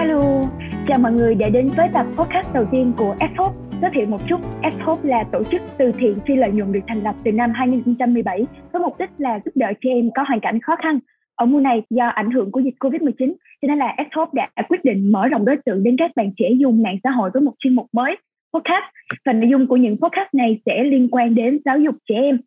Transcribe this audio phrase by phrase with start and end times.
[0.00, 0.42] Hello,
[0.88, 3.52] chào mọi người đã đến với tập podcast đầu tiên của Fhop.
[3.82, 7.02] Giới thiệu một chút, Fhop là tổ chức từ thiện phi lợi nhuận được thành
[7.02, 10.60] lập từ năm 2017 với mục đích là giúp đỡ trẻ em có hoàn cảnh
[10.60, 10.98] khó khăn.
[11.34, 13.32] Ở mùa này, do ảnh hưởng của dịch Covid-19,
[13.62, 16.46] cho nên là Fhop đã quyết định mở rộng đối tượng đến các bạn trẻ
[16.58, 18.16] dùng mạng xã hội với một chuyên mục mới,
[18.54, 18.84] podcast.
[19.24, 22.40] Và nội dung của những podcast này sẽ liên quan đến giáo dục trẻ em.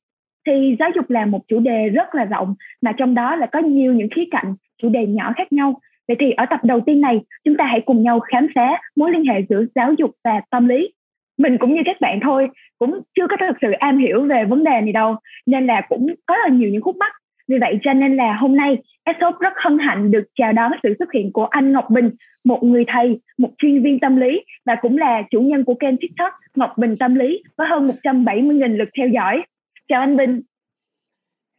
[0.48, 3.60] Thì giáo dục là một chủ đề rất là rộng, mà trong đó là có
[3.60, 7.02] nhiều những khía cạnh, chủ đề nhỏ khác nhau Vậy thì ở tập đầu tiên
[7.02, 10.42] này, chúng ta hãy cùng nhau khám phá mối liên hệ giữa giáo dục và
[10.50, 10.94] tâm lý.
[11.38, 12.50] Mình cũng như các bạn thôi,
[12.80, 16.08] cũng chưa có thực sự am hiểu về vấn đề này đâu, nên là cũng
[16.26, 17.12] có là nhiều những khúc mắc.
[17.48, 20.96] Vì vậy cho nên là hôm nay, Esop rất hân hạnh được chào đón sự
[21.00, 22.12] xuất hiện của anh Ngọc Bình,
[22.46, 25.98] một người thầy, một chuyên viên tâm lý và cũng là chủ nhân của kênh
[25.98, 29.44] TikTok Ngọc Bình Tâm Lý với hơn 170.000 lượt theo dõi.
[29.88, 30.42] Chào anh Bình.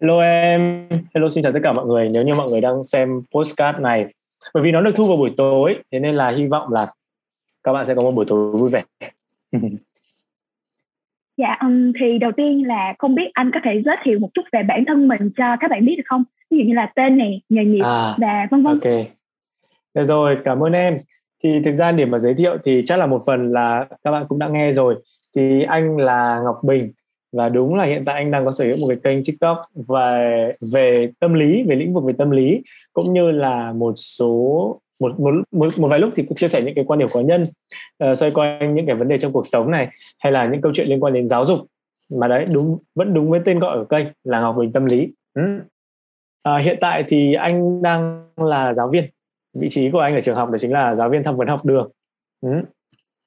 [0.00, 2.08] Hello em, hello xin chào tất cả mọi người.
[2.12, 4.06] Nếu như mọi người đang xem postcard này
[4.54, 6.86] bởi vì nó được thu vào buổi tối thế nên là hy vọng là
[7.62, 8.82] các bạn sẽ có một buổi tối vui vẻ.
[11.36, 14.42] Dạ um, thì đầu tiên là không biết anh có thể giới thiệu một chút
[14.52, 16.24] về bản thân mình cho các bạn biết được không?
[16.50, 18.80] Ví dụ như là tên này nghề nghiệp à, và vân vân.
[18.82, 19.06] ok.
[19.94, 20.96] Được rồi cảm ơn em.
[21.42, 24.24] Thì thực ra điểm mà giới thiệu thì chắc là một phần là các bạn
[24.28, 24.96] cũng đã nghe rồi.
[25.36, 26.92] Thì anh là Ngọc Bình
[27.34, 30.52] và đúng là hiện tại anh đang có sở hữu một cái kênh tiktok về
[30.72, 35.20] về tâm lý về lĩnh vực về tâm lý cũng như là một số một
[35.20, 37.42] một một, một vài lúc thì cũng chia sẻ những cái quan điểm cá nhân
[38.04, 40.72] uh, xoay quanh những cái vấn đề trong cuộc sống này hay là những câu
[40.74, 41.60] chuyện liên quan đến giáo dục
[42.10, 45.08] mà đấy đúng vẫn đúng với tên gọi ở kênh là Ngọc Bình Tâm Lý.
[45.34, 45.42] Ừ.
[46.42, 49.04] À, hiện tại thì anh đang là giáo viên.
[49.54, 51.64] Vị trí của anh ở trường học đó chính là giáo viên tham vấn học
[51.64, 51.90] đường.
[52.40, 52.50] Ừ.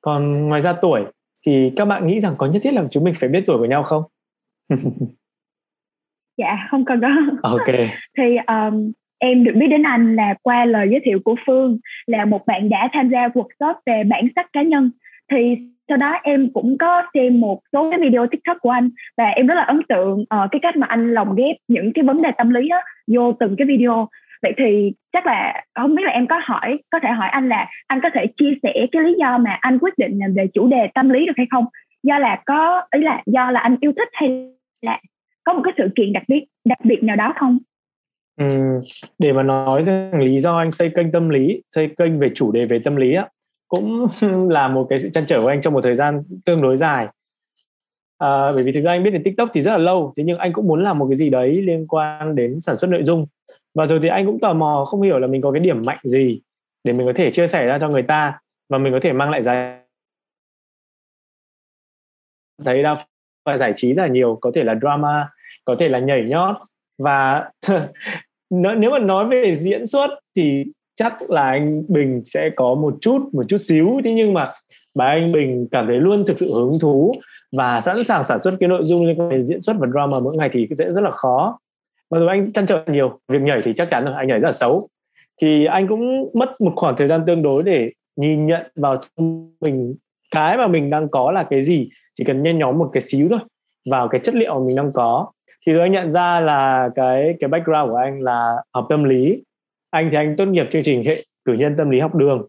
[0.01, 1.03] Còn ngoài ra tuổi
[1.47, 3.65] thì các bạn nghĩ rằng có nhất thiết là chúng mình phải biết tuổi của
[3.65, 4.03] nhau không?
[6.37, 7.09] dạ không cần đó.
[7.41, 7.67] Ok.
[8.17, 12.25] thì um, em được biết đến anh là qua lời giới thiệu của Phương là
[12.25, 14.91] một bạn đã tham gia workshop về bản sắc cá nhân
[15.31, 15.57] thì
[15.87, 19.47] sau đó em cũng có xem một số cái video tiktok của anh và em
[19.47, 22.29] rất là ấn tượng uh, cái cách mà anh lồng ghép những cái vấn đề
[22.37, 24.09] tâm lý đó vô từng cái video
[24.41, 27.67] vậy thì chắc là không biết là em có hỏi có thể hỏi anh là
[27.87, 30.67] anh có thể chia sẻ cái lý do mà anh quyết định làm về chủ
[30.67, 31.65] đề tâm lý được hay không?
[32.03, 34.49] Do là có ý là do là anh yêu thích hay
[34.81, 34.99] là
[35.43, 37.57] có một cái sự kiện đặc biệt đặc biệt nào đó không?
[38.39, 38.45] Ừ,
[39.19, 42.51] để mà nói rằng lý do anh xây kênh tâm lý xây kênh về chủ
[42.51, 43.27] đề về tâm lý á
[43.67, 44.07] cũng
[44.49, 47.07] là một cái sự chăn trở của anh trong một thời gian tương đối dài.
[48.17, 50.37] À, bởi vì thực ra anh biết đến tiktok thì rất là lâu thế nhưng
[50.37, 53.25] anh cũng muốn làm một cái gì đấy liên quan đến sản xuất nội dung
[53.77, 55.99] và rồi thì anh cũng tò mò, không hiểu là mình có cái điểm mạnh
[56.03, 56.41] gì
[56.83, 58.39] để mình có thể chia sẻ ra cho người ta
[58.69, 59.79] và mình có thể mang lại giá.
[62.65, 62.95] Thấy đa
[63.45, 65.29] và giải trí rất là nhiều, có thể là drama,
[65.65, 66.55] có thể là nhảy nhót
[66.97, 67.49] và
[68.49, 70.63] nếu mà nói về diễn xuất thì
[70.95, 74.01] chắc là anh Bình sẽ có một chút một chút xíu.
[74.03, 74.53] Thế nhưng mà
[74.95, 77.13] bà anh Bình cảm thấy luôn thực sự hứng thú
[77.51, 80.19] và sẵn sàng sản xuất cái nội dung liên quan đến diễn xuất và drama
[80.19, 81.59] mỗi ngày thì sẽ rất là khó
[82.09, 84.47] và rồi anh chăn trở nhiều, việc nhảy thì chắc chắn rồi anh nhảy rất
[84.47, 84.89] là xấu.
[85.41, 89.01] Thì anh cũng mất một khoảng thời gian tương đối để nhìn nhận vào
[89.61, 89.95] mình.
[90.31, 91.89] Cái mà mình đang có là cái gì?
[92.13, 93.39] Chỉ cần nhen nhóm một cái xíu thôi,
[93.89, 95.31] vào cái chất liệu mà mình đang có.
[95.67, 99.43] Thì tôi anh nhận ra là cái cái background của anh là học tâm lý.
[99.89, 102.47] Anh thì anh tốt nghiệp chương trình hệ cử nhân tâm lý học đường.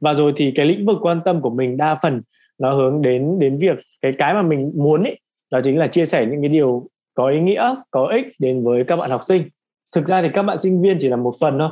[0.00, 2.22] Và rồi thì cái lĩnh vực quan tâm của mình đa phần
[2.58, 5.18] nó hướng đến đến việc cái cái mà mình muốn ấy,
[5.50, 8.84] đó chính là chia sẻ những cái điều có ý nghĩa, có ích đến với
[8.84, 9.42] các bạn học sinh.
[9.94, 11.70] Thực ra thì các bạn sinh viên chỉ là một phần thôi.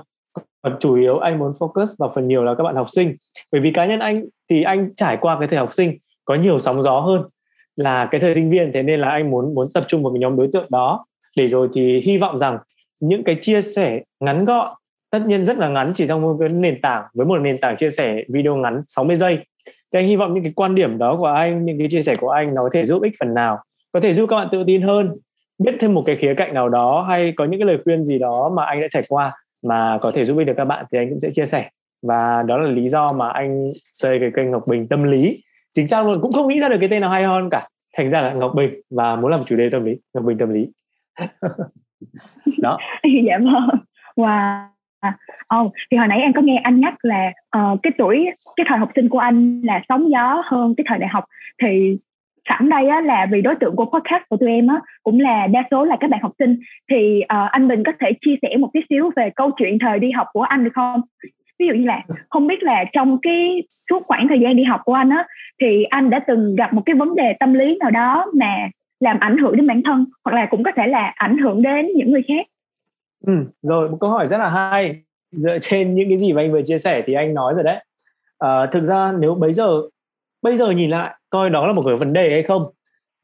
[0.62, 3.16] Còn chủ yếu anh muốn focus vào phần nhiều là các bạn học sinh.
[3.52, 6.58] Bởi vì cá nhân anh thì anh trải qua cái thời học sinh có nhiều
[6.58, 7.22] sóng gió hơn
[7.76, 8.72] là cái thời sinh viên.
[8.72, 11.06] Thế nên là anh muốn muốn tập trung vào cái nhóm đối tượng đó.
[11.36, 12.58] Để rồi thì hy vọng rằng
[13.00, 14.74] những cái chia sẻ ngắn gọn,
[15.10, 17.76] tất nhiên rất là ngắn, chỉ trong một cái nền tảng, với một nền tảng
[17.76, 19.38] chia sẻ video ngắn 60 giây.
[19.66, 22.16] Thì anh hy vọng những cái quan điểm đó của anh, những cái chia sẻ
[22.16, 23.58] của anh nó có thể giúp ích phần nào,
[23.92, 25.10] có thể giúp các bạn tự tin hơn
[25.58, 28.18] biết thêm một cái khía cạnh nào đó hay có những cái lời khuyên gì
[28.18, 30.98] đó mà anh đã trải qua mà có thể giúp ích được các bạn thì
[30.98, 31.70] anh cũng sẽ chia sẻ.
[32.02, 35.42] Và đó là lý do mà anh xây cái kênh Ngọc Bình tâm lý.
[35.74, 37.68] Chính xác luôn cũng không nghĩ ra được cái tên nào hay hơn cả.
[37.96, 40.54] Thành ra là Ngọc Bình và muốn làm chủ đề tâm lý Ngọc Bình tâm
[40.54, 40.68] lý.
[42.58, 42.78] Đó.
[43.26, 43.68] Dạ vâng.
[44.16, 44.64] Wow.
[45.60, 48.26] Oh, thì hồi nãy em có nghe anh nhắc là uh, cái tuổi
[48.56, 51.24] cái thời học sinh của anh là sóng gió hơn cái thời đại học.
[51.62, 51.98] Thì
[52.48, 55.46] sẵn đây á, là vì đối tượng của podcast của tụi em á, cũng là
[55.46, 56.56] đa số là các bạn học sinh
[56.90, 59.98] thì uh, anh Bình có thể chia sẻ một tí xíu về câu chuyện thời
[59.98, 61.00] đi học của anh được không?
[61.58, 64.80] Ví dụ như là không biết là trong cái suốt khoảng thời gian đi học
[64.84, 65.26] của anh á
[65.60, 68.68] thì anh đã từng gặp một cái vấn đề tâm lý nào đó mà
[69.00, 71.86] làm ảnh hưởng đến bản thân hoặc là cũng có thể là ảnh hưởng đến
[71.96, 72.46] những người khác.
[73.26, 73.32] Ừ,
[73.62, 75.02] rồi một câu hỏi rất là hay
[75.32, 77.84] dựa trên những cái gì mà anh vừa chia sẻ thì anh nói rồi đấy
[78.38, 79.82] à, thực ra nếu bây giờ
[80.42, 82.70] bây giờ nhìn lại coi đó là một cái vấn đề hay không?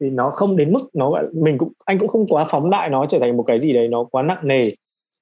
[0.01, 3.05] Thì nó không đến mức nó mình cũng anh cũng không quá phóng đại nó
[3.05, 4.69] trở thành một cái gì đấy nó quá nặng nề.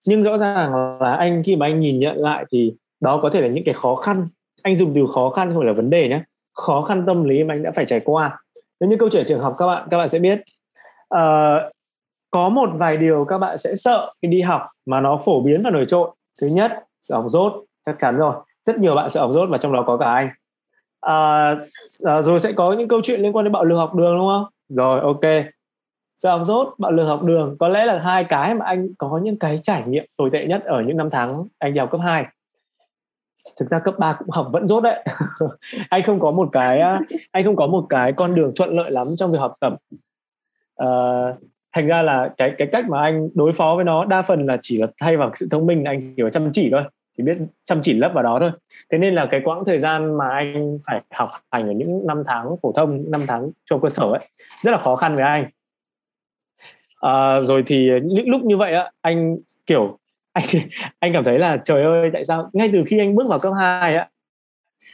[0.07, 3.41] Nhưng rõ ràng là anh khi mà anh nhìn nhận lại thì đó có thể
[3.41, 4.27] là những cái khó khăn.
[4.61, 6.21] Anh dùng từ khó khăn không phải là vấn đề nhé
[6.53, 8.37] khó khăn tâm lý mà anh đã phải trải qua.
[8.79, 10.39] Nếu như câu chuyện trường học các bạn các bạn sẽ biết.
[11.15, 11.71] Uh,
[12.31, 15.61] có một vài điều các bạn sẽ sợ khi đi học mà nó phổ biến
[15.63, 16.09] và nổi trội.
[16.41, 16.71] Thứ nhất
[17.01, 17.53] sợ học rốt
[17.85, 18.33] chắc chắn rồi.
[18.63, 20.29] Rất nhiều bạn sợ học rốt và trong đó có cả anh
[21.01, 21.55] à,
[22.03, 24.27] à, rồi sẽ có những câu chuyện liên quan đến bạo lực học đường đúng
[24.27, 24.45] không?
[24.69, 25.45] Rồi ok.
[26.17, 27.55] Sợ học dốt bạo lực học đường.
[27.59, 30.63] Có lẽ là hai cái mà anh có những cái trải nghiệm tồi tệ nhất
[30.63, 32.25] ở những năm tháng anh đi học cấp 2
[33.59, 35.03] thực ra cấp 3 cũng học vẫn dốt đấy.
[35.89, 36.81] Anh không có một cái
[37.31, 39.73] anh không có một cái con đường thuận lợi lắm trong việc học tập.
[40.75, 40.87] À,
[41.75, 44.57] thành ra là cái cái cách mà anh đối phó với nó đa phần là
[44.61, 46.83] chỉ là thay vào sự thông minh anh kiểu chăm chỉ thôi
[47.19, 48.51] chỉ biết chăm chỉ lấp vào đó thôi.
[48.91, 52.23] Thế nên là cái quãng thời gian mà anh phải học hành ở những năm
[52.27, 54.19] tháng phổ thông năm tháng trong cơ sở ấy
[54.61, 55.45] rất là khó khăn với anh.
[57.01, 59.97] À, rồi thì những lúc như vậy á anh kiểu
[60.33, 60.45] anh
[60.99, 63.53] anh cảm thấy là trời ơi tại sao ngay từ khi anh bước vào cấp
[63.59, 64.09] 2 á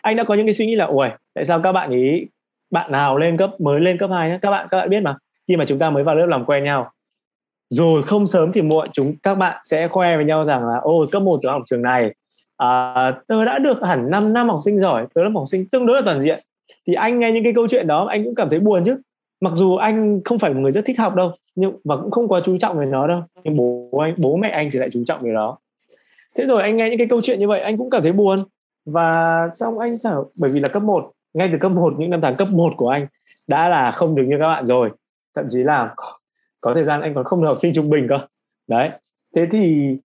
[0.02, 2.26] anh đã có những cái suy nghĩ là ui tại sao các bạn ý
[2.72, 4.40] bạn nào lên cấp mới lên cấp 2 nhá?
[4.42, 5.18] Các bạn các bạn biết mà
[5.48, 6.92] khi mà chúng ta mới vào lớp làm quen nhau
[7.70, 11.08] rồi không sớm thì muộn chúng các bạn sẽ khoe với nhau rằng là ôi
[11.12, 12.14] cấp một tớ học trường này
[12.58, 15.86] à, tớ đã được hẳn 5 năm học sinh giỏi tớ là học sinh tương
[15.86, 16.44] đối là toàn diện.
[16.88, 18.98] Thì anh nghe những cái câu chuyện đó anh cũng cảm thấy buồn chứ.
[19.42, 22.28] Mặc dù anh không phải một người rất thích học đâu nhưng và cũng không
[22.28, 25.04] quá chú trọng về nó đâu nhưng bố anh bố mẹ anh thì lại chú
[25.08, 25.58] trọng về nó.
[26.38, 28.40] Thế rồi anh nghe những cái câu chuyện như vậy anh cũng cảm thấy buồn.
[28.86, 32.22] Và xong anh thảo bởi vì là cấp 1 ngay từ cấp 1 những năm
[32.22, 33.08] tháng cấp 1 của anh
[33.48, 34.90] đã là không được như các bạn rồi.
[35.36, 35.96] Thậm chí là
[36.66, 38.20] có thời gian anh còn không là học sinh trung bình cơ.
[38.70, 38.90] Đấy,
[39.36, 39.96] thế thì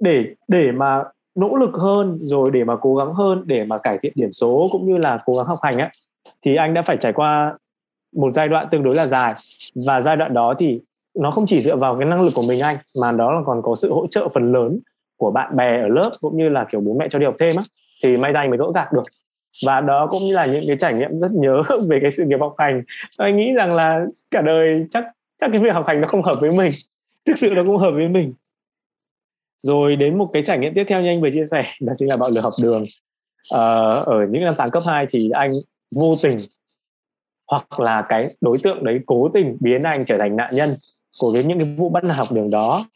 [0.00, 1.04] để để mà
[1.34, 4.68] nỗ lực hơn, rồi để mà cố gắng hơn, để mà cải thiện điểm số
[4.72, 5.90] cũng như là cố gắng học hành á,
[6.42, 7.58] thì anh đã phải trải qua
[8.16, 9.34] một giai đoạn tương đối là dài.
[9.86, 10.80] Và giai đoạn đó thì
[11.14, 13.62] nó không chỉ dựa vào cái năng lực của mình anh, mà đó là còn
[13.62, 14.78] có sự hỗ trợ phần lớn
[15.16, 17.56] của bạn bè ở lớp cũng như là, kiểu, bố mẹ cho đi học thêm
[17.56, 17.62] á,
[18.02, 19.04] thì may ra anh mới gỡ gạt được.
[19.66, 22.40] Và đó cũng như là những cái trải nghiệm rất nhớ về cái sự nghiệp
[22.40, 22.82] học hành.
[23.16, 25.04] Anh nghĩ rằng là cả đời chắc
[25.40, 26.70] chắc cái việc học hành nó không hợp với mình.
[27.26, 28.34] Thực sự nó cũng hợp với mình.
[29.62, 32.08] Rồi đến một cái trải nghiệm tiếp theo như anh vừa chia sẻ đó chính
[32.08, 32.84] là bạo lực học đường.
[33.50, 35.52] Ờ, ở những năm tháng cấp 2 thì anh
[35.90, 36.46] vô tình
[37.50, 40.76] hoặc là cái đối tượng đấy cố tình biến anh trở thành nạn nhân
[41.20, 42.86] của cái những cái vụ bắt nạt học đường đó.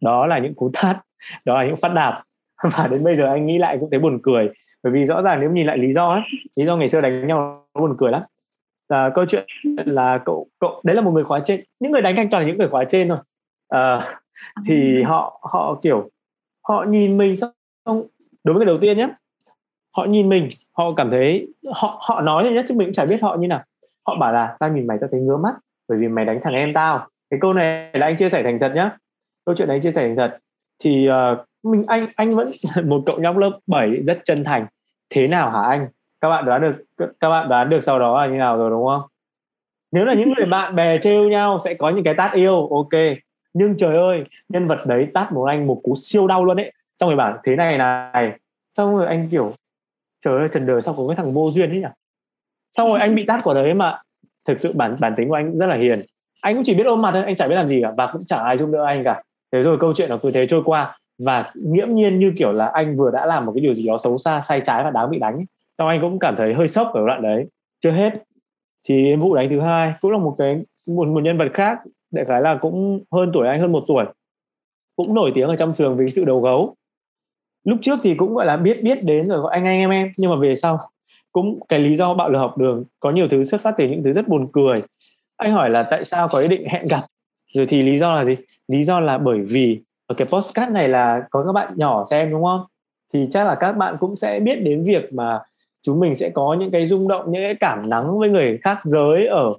[0.00, 0.96] Đó là những cú tát
[1.44, 2.22] đó là những phát đạp.
[2.76, 4.48] Và đến bây giờ anh nghĩ lại cũng thấy buồn cười.
[4.82, 6.22] Bởi vì rõ ràng nếu nhìn lại lý do ấy,
[6.56, 8.22] lý do ngày xưa đánh nhau nó buồn cười lắm
[8.90, 9.46] à, câu chuyện
[9.86, 11.64] là cậu cậu đấy là một người khóa trên.
[11.80, 13.18] Những người đánh anh toàn là những người khóa trên thôi.
[13.68, 14.14] À,
[14.66, 16.10] thì họ họ kiểu
[16.68, 17.52] họ nhìn mình xong
[18.44, 19.08] đối với người đầu tiên nhé
[19.96, 23.04] họ nhìn mình họ cảm thấy họ họ nói như nhất chứ mình cũng chả
[23.04, 23.62] biết họ như nào.
[24.06, 25.54] Họ bảo là tao nhìn mày tao thấy ngứa mắt
[25.88, 27.08] bởi vì mày đánh thằng em tao.
[27.30, 28.96] Cái câu này là anh chia sẻ thành thật nhá.
[29.44, 30.38] Câu chuyện đấy chia sẻ thành thật.
[30.84, 32.50] Thì uh, mình anh anh vẫn
[32.84, 34.66] một cậu nhóc lớp 7 rất chân thành.
[35.10, 35.86] Thế nào hả anh
[36.20, 36.84] các bạn đoán được
[37.20, 39.02] các bạn đoán được sau đó là như nào rồi đúng không?
[39.92, 43.00] Nếu là những người bạn bè trêu nhau sẽ có những cái tát yêu ok.
[43.52, 46.72] Nhưng trời ơi nhân vật đấy tát một anh một cú siêu đau luôn ấy.
[47.00, 48.38] Xong rồi bảo thế này này
[48.74, 49.54] xong rồi anh kiểu
[50.24, 51.88] trời ơi trần đời sao có cái thằng vô duyên ấy nhỉ?
[52.70, 53.98] Xong rồi anh bị tát của đấy mà
[54.44, 56.04] thực sự bản bản tính của anh rất là hiền.
[56.40, 58.24] Anh cũng chỉ biết ôm mặt thôi anh chả biết làm gì cả và cũng
[58.26, 59.22] chẳng ai giúp đỡ anh cả.
[59.52, 62.66] Thế rồi câu chuyện nó cứ thế trôi qua và nghiễm nhiên như kiểu là
[62.66, 65.10] anh vừa đã làm một cái điều gì đó xấu xa sai trái và đáng
[65.10, 65.44] bị đánh
[65.80, 67.46] xong anh cũng cảm thấy hơi sốc ở đoạn đấy.
[67.82, 68.12] Chưa hết.
[68.88, 71.78] Thì vụ đánh thứ hai cũng là một cái một, một nhân vật khác
[72.10, 74.04] đại khái là cũng hơn tuổi anh hơn một tuổi.
[74.96, 76.74] Cũng nổi tiếng ở trong trường vì sự đầu gấu.
[77.64, 80.10] Lúc trước thì cũng gọi là biết biết đến rồi gọi anh anh em em.
[80.16, 80.78] Nhưng mà về sau
[81.32, 84.02] cũng cái lý do bạo lực học đường có nhiều thứ xuất phát từ những
[84.02, 84.82] thứ rất buồn cười.
[85.36, 87.02] Anh hỏi là tại sao có ý định hẹn gặp?
[87.54, 88.36] Rồi thì lý do là gì?
[88.68, 92.30] Lý do là bởi vì ở cái postcard này là có các bạn nhỏ xem
[92.30, 92.60] đúng không?
[93.12, 95.40] Thì chắc là các bạn cũng sẽ biết đến việc mà
[95.82, 98.78] chúng mình sẽ có những cái rung động những cái cảm nắng với người khác
[98.84, 99.54] giới ở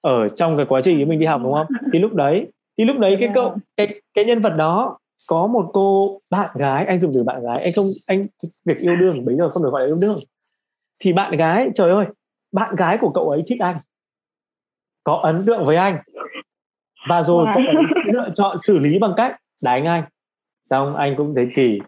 [0.00, 1.66] ở trong cái quá trình mình đi học đúng không?
[1.92, 2.46] Thì lúc đấy
[2.78, 6.84] thì lúc đấy cái cậu cái cái nhân vật đó có một cô bạn gái
[6.84, 8.26] anh dùng từ bạn gái anh không anh
[8.64, 10.18] việc yêu đương bây giờ không được gọi là yêu đương.
[10.98, 12.06] Thì bạn gái trời ơi
[12.52, 13.78] bạn gái của cậu ấy thích anh
[15.04, 15.98] có ấn tượng với anh.
[17.08, 20.04] Và rồi cậu ấy lựa chọn xử lý bằng cách đánh anh.
[20.64, 21.78] Xong anh cũng thấy kỳ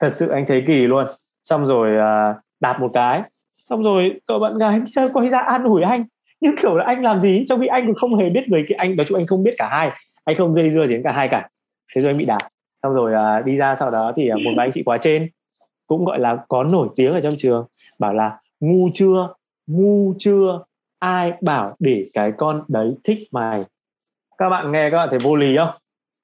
[0.00, 1.06] thật sự anh thấy kỳ luôn.
[1.44, 3.22] Xong rồi uh, đạp một cái.
[3.64, 4.80] Xong rồi cậu bạn gái
[5.12, 6.04] quay ra an ủi anh.
[6.40, 7.44] Nhưng kiểu là anh làm gì?
[7.48, 9.54] Trong khi anh cũng không hề biết người kia anh nói chung anh không biết
[9.58, 9.90] cả hai.
[10.24, 11.48] Anh không dây dưa gì đến cả hai cả.
[11.94, 12.48] Thế rồi anh bị đạp.
[12.82, 15.28] Xong rồi uh, đi ra sau đó thì uh, một vài anh chị quá trên
[15.86, 17.66] cũng gọi là có nổi tiếng ở trong trường
[17.98, 19.28] bảo là ngu chưa?
[19.66, 20.64] Ngu chưa?
[20.98, 23.64] Ai bảo để cái con đấy thích mày?
[24.38, 25.70] Các bạn nghe các bạn thấy vô lý không?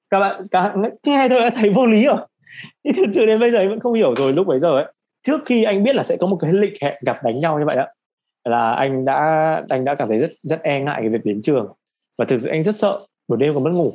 [0.09, 0.73] Các bạn các,
[1.03, 2.17] nghe thôi đã thấy vô lý rồi
[2.83, 4.93] thì thực sự đến bây giờ vẫn không hiểu rồi lúc bấy giờ ấy
[5.25, 7.65] trước khi anh biết là sẽ có một cái lịch hẹn gặp đánh nhau như
[7.65, 7.85] vậy đó
[8.43, 9.15] là anh đã
[9.69, 11.73] anh đã cảm thấy rất rất e ngại cái việc đến trường.
[12.17, 13.93] Và thực sự anh rất sợ buổi đêm còn mất ngủ.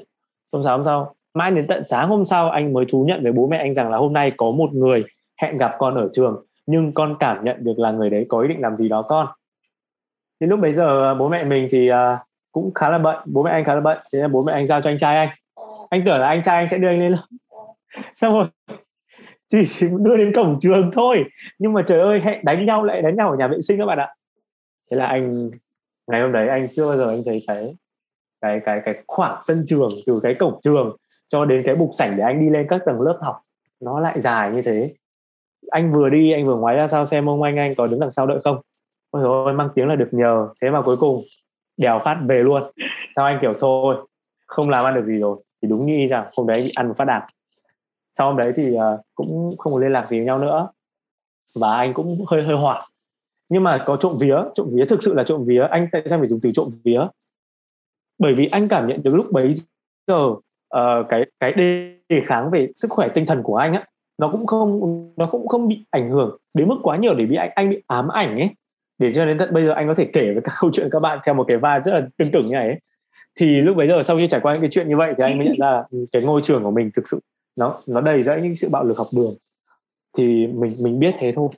[0.53, 3.33] Hôm sáng hôm sau mãi đến tận sáng hôm sau anh mới thú nhận với
[3.33, 5.05] bố mẹ anh rằng là hôm nay có một người
[5.43, 8.49] hẹn gặp con ở trường nhưng con cảm nhận được là người đấy có ý
[8.49, 9.27] định làm gì đó con.
[10.41, 11.97] Thì lúc bấy giờ à, bố mẹ mình thì uh,
[12.53, 14.67] cũng khá là bận bố mẹ anh khá là bận thế nên bố mẹ anh
[14.67, 15.29] giao cho anh trai anh.
[15.91, 17.15] Anh tưởng là anh trai anh sẽ đưa anh lên
[18.17, 18.47] xong rồi
[19.51, 19.69] chỉ
[20.01, 21.25] đưa đến cổng trường thôi.
[21.59, 23.87] Nhưng mà trời ơi, hẹn đánh nhau lại đánh nhau ở nhà vệ sinh các
[23.87, 24.15] bạn ạ.
[24.91, 25.51] Thế là anh,
[26.07, 27.75] ngày hôm đấy anh chưa bao giờ anh thấy cái
[28.41, 30.97] cái cái cái khoảng sân trường từ cái cổng trường
[31.29, 33.41] cho đến cái bục sảnh để anh đi lên các tầng lớp học,
[33.81, 34.95] nó lại dài như thế.
[35.71, 38.11] Anh vừa đi, anh vừa ngoái ra sau xem ông anh anh có đứng đằng
[38.11, 38.61] sau đợi không?
[39.11, 40.49] Ôi rồi mang tiếng là được nhờ.
[40.63, 41.23] Thế mà cuối cùng,
[41.77, 42.63] đèo phát về luôn.
[43.17, 43.97] Sao anh kiểu, thôi,
[44.47, 45.37] không làm ăn được gì rồi.
[45.63, 47.27] Thì đúng như rằng hôm đấy bị ăn một phát đạp
[48.21, 48.81] sau hôm đấy thì uh,
[49.15, 50.69] cũng không có liên lạc gì với nhau nữa.
[51.55, 52.85] Và anh cũng hơi hơi hoảng.
[53.49, 55.63] Nhưng mà có trộm vía trộm vía thực sự là trộm vía.
[55.71, 57.01] Anh tại sao phải dùng từ trộm vía?
[58.19, 59.51] Bởi vì anh cảm nhận được lúc bấy
[60.07, 63.85] giờ uh, cái cái đề kháng về sức khỏe tinh thần của anh á
[64.19, 67.37] nó cũng không nó cũng không bị ảnh hưởng đến mức quá nhiều để bị
[67.37, 68.51] anh anh bị ám ảnh ấy.
[68.99, 71.01] Để cho đến tận bây giờ anh có thể kể với các câu chuyện các
[71.01, 72.79] bạn theo một cái vai rất là tương tự như này ấy.
[73.39, 75.39] thì lúc bấy giờ sau khi trải qua những cái chuyện như vậy thì anh
[75.39, 77.21] mới nhận ra là ừ, cái ngôi trường của mình thực sự
[77.61, 79.35] nó nó đầy rẫy những sự bạo lực học đường.
[80.17, 81.49] Thì mình mình biết thế thôi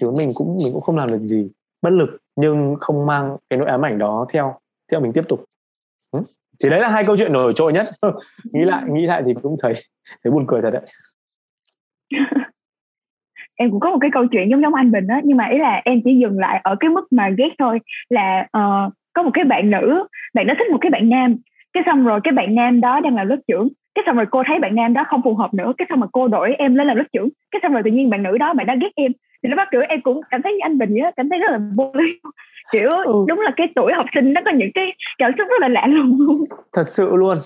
[0.00, 1.50] chứ mình cũng mình cũng không làm được gì
[1.82, 4.54] bất lực nhưng không mang cái nỗi ám ảnh đó theo
[4.90, 5.44] theo mình tiếp tục.
[6.10, 6.20] Ừ,
[6.62, 7.86] thì đấy là hai câu chuyện nổi trội nhất.
[8.52, 9.74] Nghĩ lại nghĩ lại thì cũng thấy
[10.24, 10.82] thấy buồn cười thật đấy.
[13.54, 15.58] Em cũng có một cái câu chuyện giống giống anh Bình đó nhưng mà ý
[15.58, 17.78] là em chỉ dừng lại ở cái mức mà ghét thôi
[18.08, 21.36] là uh, có một cái bạn nữ bạn nó thích một cái bạn nam.
[21.72, 24.42] Cái xong rồi cái bạn nam đó đang là lớp trưởng cái xong rồi cô
[24.46, 26.86] thấy bạn nam đó không phù hợp nữa cái xong rồi cô đổi em lên
[26.86, 27.28] làm lớp trưởng.
[27.50, 29.12] Cái xong rồi tự nhiên bạn nữ đó bạn đó ghét em.
[29.42, 31.50] Thì nó bắt kiểu em cũng cảm thấy như anh bình vậy cảm thấy rất
[31.50, 32.04] là vô lý.
[32.72, 33.24] Kiểu ừ.
[33.28, 34.86] đúng là cái tuổi học sinh nó có những cái
[35.18, 36.44] cảm xúc rất là lạ lùng.
[36.72, 37.38] Thật sự luôn.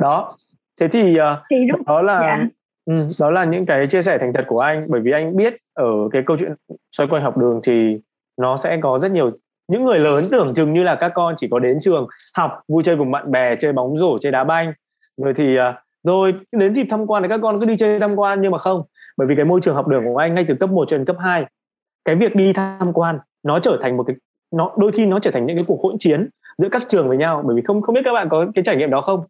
[0.00, 0.36] Đó.
[0.80, 2.46] Thế thì, uh, thì đúng, đó là dạ.
[2.84, 4.86] ừ, đó là những cái chia sẻ thành thật của anh.
[4.88, 6.52] Bởi vì anh biết ở cái câu chuyện
[6.92, 7.98] xoay quanh học đường thì
[8.40, 9.30] nó sẽ có rất nhiều
[9.68, 12.82] những người lớn tưởng chừng như là các con chỉ có đến trường học vui
[12.82, 14.72] chơi cùng bạn bè chơi bóng rổ chơi đá banh
[15.20, 18.16] rồi thì à, rồi đến dịp tham quan thì các con cứ đi chơi tham
[18.16, 18.82] quan nhưng mà không
[19.16, 21.06] bởi vì cái môi trường học đường của anh ngay từ cấp 1 cho đến
[21.06, 21.44] cấp 2
[22.04, 24.16] cái việc đi tham quan nó trở thành một cái
[24.50, 27.16] nó đôi khi nó trở thành những cái cuộc hỗn chiến giữa các trường với
[27.16, 29.24] nhau bởi vì không không biết các bạn có cái trải nghiệm đó không?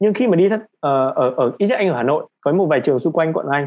[0.00, 2.66] Nhưng khi mà đi uh, ở ở ít nhất anh ở Hà Nội có một
[2.66, 3.66] vài trường xung quanh quận anh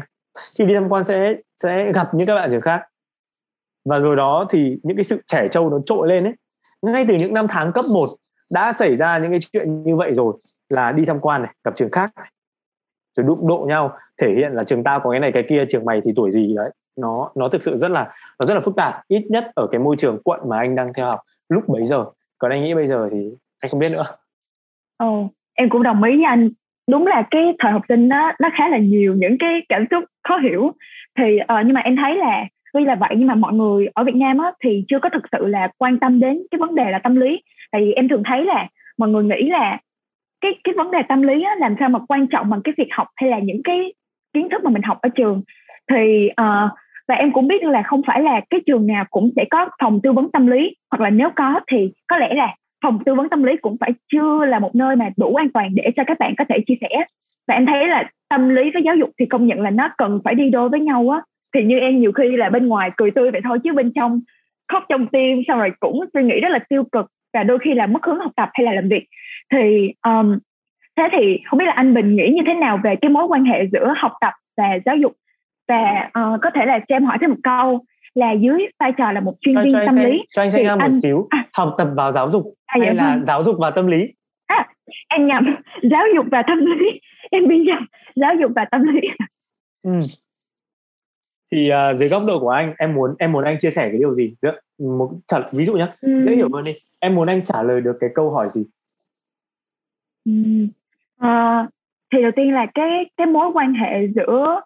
[0.58, 2.82] khi đi tham quan sẽ sẽ gặp những các bạn trường khác.
[3.84, 6.32] Và rồi đó thì những cái sự trẻ trâu nó trội lên ấy.
[6.82, 8.08] Ngay từ những năm tháng cấp 1
[8.50, 10.34] đã xảy ra những cái chuyện như vậy rồi
[10.68, 12.10] là đi tham quan này gặp trường khác
[13.16, 15.84] rồi đụng độ nhau thể hiện là trường tao có cái này cái kia trường
[15.84, 16.70] mày thì tuổi gì đấy.
[16.96, 19.78] Nó nó thực sự rất là nó rất là phức tạp ít nhất ở cái
[19.78, 22.04] môi trường quận mà anh đang theo học lúc bấy giờ.
[22.38, 23.30] Còn anh nghĩ bây giờ thì
[23.62, 24.04] anh không biết nữa.
[24.96, 26.50] Ồ oh, em cũng đồng ý với anh.
[26.90, 30.04] Đúng là cái thời học sinh đó nó khá là nhiều những cái cảm xúc
[30.28, 30.72] khó hiểu.
[31.18, 34.04] Thì uh, nhưng mà em thấy là tuy là vậy nhưng mà mọi người ở
[34.04, 36.90] Việt Nam á, thì chưa có thực sự là quan tâm đến cái vấn đề
[36.90, 37.42] là tâm lý.
[37.72, 39.78] Tại vì em thường thấy là mọi người nghĩ là
[40.40, 42.88] cái cái vấn đề tâm lý á, làm sao mà quan trọng bằng cái việc
[42.90, 43.92] học hay là những cái
[44.32, 45.42] kiến thức mà mình học ở trường.
[45.90, 46.70] Thì uh,
[47.08, 50.00] và em cũng biết là không phải là cái trường nào cũng sẽ có phòng
[50.02, 53.28] tư vấn tâm lý hoặc là nếu có thì có lẽ là phòng tư vấn
[53.28, 56.18] tâm lý cũng phải chưa là một nơi mà đủ an toàn để cho các
[56.18, 56.88] bạn có thể chia sẻ.
[57.48, 60.20] Và em thấy là tâm lý với giáo dục thì công nhận là nó cần
[60.24, 61.20] phải đi đôi với nhau á.
[61.54, 64.20] Thì như em nhiều khi là bên ngoài cười tươi vậy thôi chứ bên trong
[64.72, 67.74] khóc trong tim xong rồi cũng suy nghĩ rất là tiêu cực và đôi khi
[67.74, 69.06] là mất hướng học tập hay là làm việc
[69.52, 70.38] thì um,
[70.96, 73.44] thế thì không biết là anh Bình nghĩ như thế nào về cái mối quan
[73.44, 75.12] hệ giữa học tập và giáo dục?
[75.68, 79.12] Và uh, có thể là cho em hỏi thêm một câu là dưới vai trò
[79.12, 80.78] là một chuyên viên tâm xem, lý cho anh xem anh...
[80.78, 81.26] một xíu.
[81.30, 83.24] À, học tập vào giáo dục à, hay là vâng.
[83.24, 84.12] giáo dục và tâm lý?
[84.46, 84.68] À,
[85.08, 85.56] em nhầm.
[85.90, 87.00] Giáo dục và tâm lý.
[87.30, 87.86] Em bị nhầm.
[88.16, 89.00] Giáo dục và tâm lý.
[89.82, 89.92] Ừ.
[91.52, 93.98] thì uh, dưới góc độ của anh em muốn em muốn anh chia sẻ cái
[93.98, 96.24] điều gì giữa một trả, ví dụ nhé ừ.
[96.26, 96.74] dễ hiểu hơn đi.
[97.00, 98.64] Em muốn anh trả lời được cái câu hỏi gì
[100.28, 100.66] ừ.
[101.18, 101.66] Ờ,
[102.12, 104.60] thì đầu tiên là cái cái mối quan hệ giữa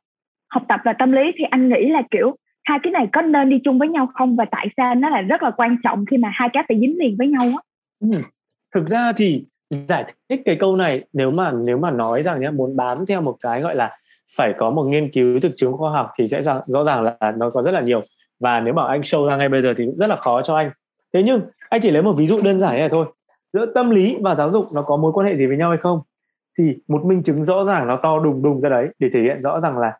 [0.48, 3.50] học tập và tâm lý thì anh nghĩ là, kiểu, hai cái này có nên
[3.50, 4.36] đi chung với nhau không?
[4.36, 6.98] Và tại sao nó là rất là quan trọng khi mà hai cái phải dính
[6.98, 7.60] liền với nhau á?
[8.00, 8.08] Ừ.
[8.74, 12.50] thực ra thì giải thích cái câu này nếu mà nếu mà nói rằng nhé
[12.50, 13.98] muốn bám theo một cái gọi là
[14.36, 17.50] phải có một nghiên cứu thực chứng khoa học thì sẽ rõ ràng là nó
[17.50, 18.00] có rất là nhiều.
[18.40, 20.70] Và nếu bảo anh show ra ngay bây giờ thì rất là khó cho anh.
[21.14, 23.06] Thế nhưng anh chỉ lấy một ví dụ đơn giản này thôi
[23.52, 25.78] giữa tâm lý và giáo dục nó có mối quan hệ gì với nhau hay
[25.78, 26.00] không?
[26.58, 29.42] Thì một minh chứng rõ ràng nó to đùng đùng ra đấy để thể hiện
[29.42, 29.98] rõ rằng là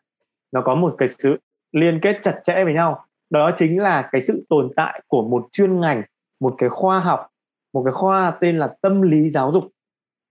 [0.51, 1.37] nó có một cái sự
[1.71, 3.05] liên kết chặt chẽ với nhau.
[3.29, 6.03] Đó chính là cái sự tồn tại của một chuyên ngành
[6.39, 7.27] một cái khoa học
[7.73, 9.63] một cái khoa tên là tâm lý giáo dục.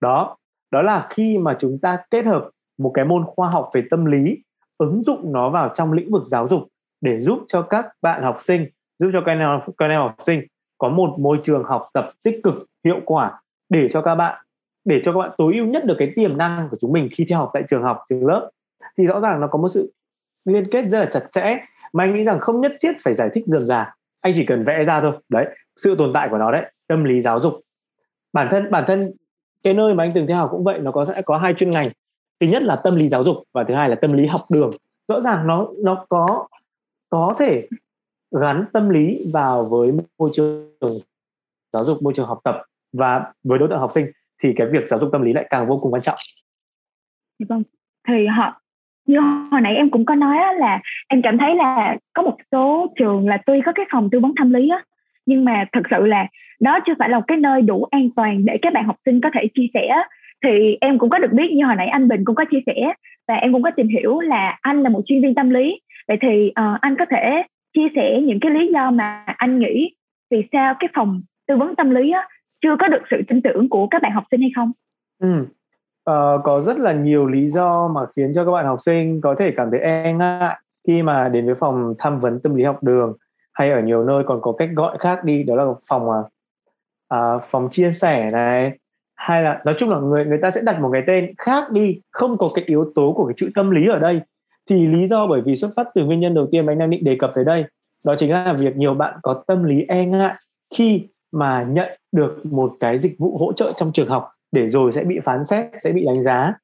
[0.01, 0.37] Đó
[0.71, 4.05] đó là khi mà chúng ta kết hợp một cái môn khoa học về tâm
[4.05, 4.39] lý
[4.79, 6.69] ứng dụng nó vào trong lĩnh vực giáo dục
[7.01, 8.67] để giúp cho các bạn học sinh
[8.99, 10.43] giúp cho các em, các em học sinh
[10.79, 14.45] có một môi trường học tập tích cực hiệu quả để cho các bạn,
[14.85, 17.27] để cho các bạn tối ưu nhất được cái tiềm năng của chúng mình khi
[17.29, 18.51] theo học tại trường học, trường lớp.
[18.99, 19.93] Thì rõ ràng nó có một sự
[20.45, 21.59] liên kết rất là chặt chẽ
[21.93, 23.95] mà anh nghĩ rằng không nhất thiết phải giải thích dườm già.
[24.23, 25.13] Anh chỉ cần vẽ ra thôi.
[25.29, 25.47] Đấy,
[25.77, 27.61] sự tồn tại của nó đấy, tâm lý giáo dục.
[28.33, 29.13] Bản thân bản thân
[29.63, 31.71] cái nơi mà anh từng theo học cũng vậy, nó có, sẽ có hai chuyên
[31.71, 31.89] ngành.
[32.41, 34.71] Thứ nhất là tâm lý giáo dục và thứ hai là tâm lý học đường.
[35.09, 36.49] Rõ ràng nó nó có
[37.09, 37.69] có thể
[38.41, 40.73] gắn tâm lý vào với môi trường
[41.73, 42.63] giáo dục, môi trường học tập
[42.93, 44.07] và với đối tượng học sinh
[44.43, 46.19] thì cái việc giáo dục tâm lý lại càng vô cùng quan trọng.
[47.39, 47.63] Dạ vâng.
[48.09, 48.61] Thì họ
[49.07, 49.21] như
[49.51, 53.29] hồi nãy em cũng có nói là em cảm thấy là có một số trường
[53.29, 54.83] là tuy có cái phòng tư vấn tâm lý á
[55.27, 56.27] nhưng mà thật sự là
[56.61, 59.21] đó chưa phải là một cái nơi đủ an toàn để các bạn học sinh
[59.21, 60.03] có thể chia sẻ
[60.45, 62.93] thì em cũng có được biết như hồi nãy anh Bình cũng có chia sẻ
[63.29, 65.81] và em cũng có tìm hiểu là anh là một chuyên viên tâm lý.
[66.09, 67.43] Vậy thì uh, anh có thể
[67.75, 69.95] chia sẻ những cái lý do mà anh nghĩ
[70.31, 72.29] vì sao cái phòng tư vấn tâm lý á,
[72.63, 74.73] chưa có được sự tin tưởng của các bạn học sinh hay không?
[75.23, 75.41] Ừ.
[76.11, 79.35] Uh, có rất là nhiều lý do mà khiến cho các bạn học sinh có
[79.35, 82.83] thể cảm thấy e ngại khi mà đến với phòng tham vấn tâm lý học
[82.83, 83.17] đường
[83.53, 86.09] hay ở nhiều nơi còn có cách gọi khác đi đó là phòng
[87.15, 88.79] uh, phòng chia sẻ này
[89.15, 92.01] hay là nói chung là người người ta sẽ đặt một cái tên khác đi
[92.11, 94.21] không có cái yếu tố của cái chữ tâm lý ở đây
[94.71, 96.91] thì lý do bởi vì xuất phát từ nguyên nhân đầu tiên mà anh đang
[96.91, 97.65] định đề cập tới đây
[98.07, 100.35] đó chính là việc nhiều bạn có tâm lý e ngại
[100.75, 104.93] khi mà nhận được một cái dịch vụ hỗ trợ trong trường học để rồi
[104.93, 106.55] sẽ bị phán xét sẽ bị đánh giá.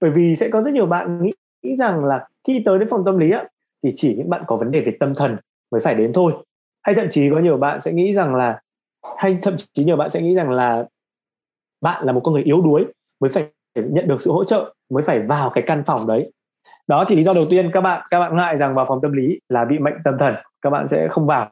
[0.00, 3.04] Bởi vì sẽ có rất nhiều bạn nghĩ, nghĩ rằng là khi tới đến phòng
[3.04, 3.44] tâm lý á,
[3.82, 5.36] thì chỉ những bạn có vấn đề về tâm thần
[5.70, 6.32] mới phải đến thôi.
[6.82, 8.60] Hay thậm chí có nhiều bạn sẽ nghĩ rằng là
[9.16, 10.84] hay thậm chí nhiều bạn sẽ nghĩ rằng là
[11.80, 12.84] bạn là một con người yếu đuối
[13.20, 16.32] mới phải nhận được sự hỗ trợ mới phải vào cái căn phòng đấy.
[16.86, 19.12] Đó thì lý do đầu tiên các bạn các bạn ngại rằng vào phòng tâm
[19.12, 21.50] lý là bị bệnh tâm thần các bạn sẽ không vào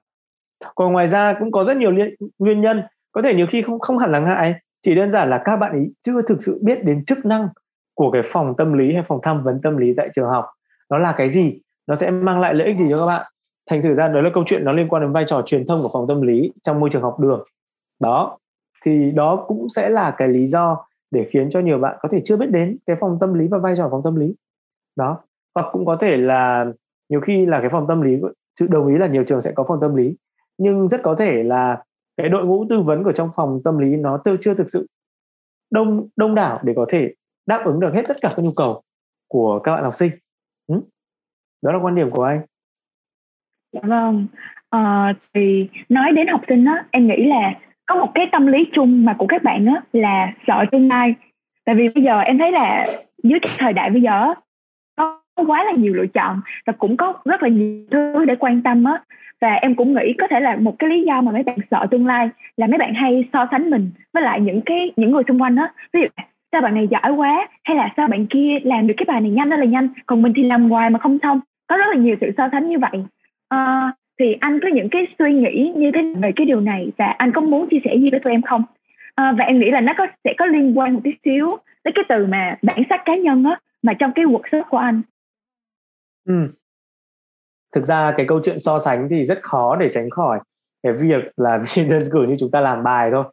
[0.74, 3.78] còn ngoài ra cũng có rất nhiều liên, nguyên nhân có thể nhiều khi không
[3.78, 6.84] không hẳn là ngại chỉ đơn giản là các bạn ấy chưa thực sự biết
[6.84, 7.48] đến chức năng
[7.94, 10.46] của cái phòng tâm lý hay phòng tham vấn tâm lý tại trường học.
[10.90, 11.58] Nó là cái gì?
[11.86, 13.26] Nó sẽ mang lại lợi ích gì cho các bạn?
[13.70, 15.82] Thành thử ra đó là câu chuyện nó liên quan đến vai trò truyền thông
[15.82, 17.44] của phòng tâm lý trong môi trường học đường.
[18.00, 18.38] Đó
[18.84, 22.20] thì đó cũng sẽ là cái lý do để khiến cho nhiều bạn có thể
[22.24, 24.34] chưa biết đến cái phòng tâm lý và vai trò phòng tâm lý.
[24.96, 25.18] Đó
[25.54, 26.66] hoặc cũng có thể là
[27.08, 28.20] nhiều khi là cái phòng tâm lý
[28.60, 30.16] sự đồng ý là nhiều trường sẽ có phòng tâm lý
[30.58, 31.82] nhưng rất có thể là
[32.16, 34.86] cái đội ngũ tư vấn của trong phòng tâm lý nó tư chưa thực sự
[35.70, 37.14] đông đông đảo để có thể
[37.46, 38.82] đáp ứng được hết tất cả các nhu cầu
[39.28, 40.10] của các bạn học sinh.
[40.66, 40.80] Ừ?
[41.62, 42.40] đó là quan điểm của anh.
[43.72, 44.26] Dạ vâng.
[44.70, 47.52] À, thì nói đến học sinh á em nghĩ là
[47.86, 51.14] có một cái tâm lý chung mà của các bạn á là sợ tương lai.
[51.64, 52.86] Tại vì bây giờ em thấy là
[53.22, 54.34] dưới cái thời đại bây giờ
[54.96, 58.62] có quá là nhiều lựa chọn và cũng có rất là nhiều thứ để quan
[58.62, 59.02] tâm á
[59.40, 61.86] và em cũng nghĩ có thể là một cái lý do mà mấy bạn sợ
[61.90, 65.22] tương lai là mấy bạn hay so sánh mình với lại những cái những người
[65.28, 66.06] xung quanh đó, ví dụ
[66.52, 69.30] sao bạn này giỏi quá hay là sao bạn kia làm được cái bài này
[69.30, 71.40] nhanh đó là nhanh còn mình thì làm hoài mà không xong.
[71.68, 73.04] Có rất là nhiều sự so sánh như vậy.
[73.48, 76.88] À, thì anh có những cái suy nghĩ như thế về cái điều này?
[76.96, 78.62] Và anh có muốn chia sẻ gì với tụi em không?
[79.14, 81.92] À, và em nghĩ là nó có sẽ có liên quan một tí xíu tới
[81.94, 85.02] cái từ mà bản sắc cá nhân á mà trong cái cuộc sống của anh.
[86.24, 86.48] Ừ
[87.76, 90.38] thực ra cái câu chuyện so sánh thì rất khó để tránh khỏi.
[90.82, 91.58] Cái việc là
[91.88, 93.24] đơn cử như chúng ta làm bài thôi.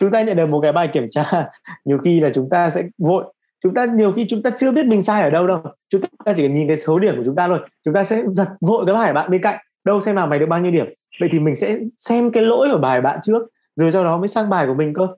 [0.00, 1.24] Chúng ta nhận được một cái bài kiểm tra,
[1.84, 3.24] nhiều khi là chúng ta sẽ vội.
[3.62, 5.62] Chúng ta, nhiều khi chúng ta chưa biết mình sai ở đâu đâu.
[5.88, 7.60] Chúng ta chỉ cần nhìn cái số điểm của chúng ta thôi.
[7.84, 9.58] Chúng ta sẽ giật vội cái bài bạn bên cạnh.
[9.84, 10.86] Đâu xem nào mày được bao nhiêu điểm.
[11.20, 13.42] Vậy thì mình sẽ xem cái lỗi của bài bạn trước,
[13.76, 15.08] rồi sau đó mới sang bài của mình cơ.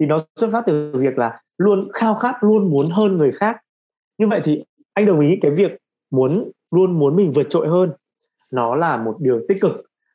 [0.00, 3.56] Thì nó xuất phát từ việc là luôn khao khát, luôn muốn hơn người khác.
[4.18, 5.72] Như vậy thì anh đồng ý cái việc
[6.10, 7.92] muốn, luôn muốn mình vượt trội hơn
[8.52, 9.72] nó là một điều tích cực.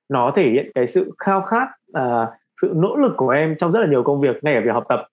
[0.10, 2.30] Nó thể hiện cái sự khao khát uh,
[2.62, 4.86] sự nỗ lực của em trong rất là nhiều công việc ngay ở việc học
[4.90, 5.08] tập.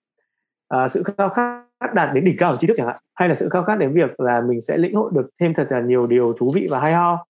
[0.75, 3.35] Uh, sự khao khát đạt đến đỉnh cao của tri thức chẳng hạn hay là
[3.35, 6.07] sự khao khát đến việc là mình sẽ lĩnh hội được thêm thật là nhiều
[6.07, 7.25] điều thú vị và hay ho.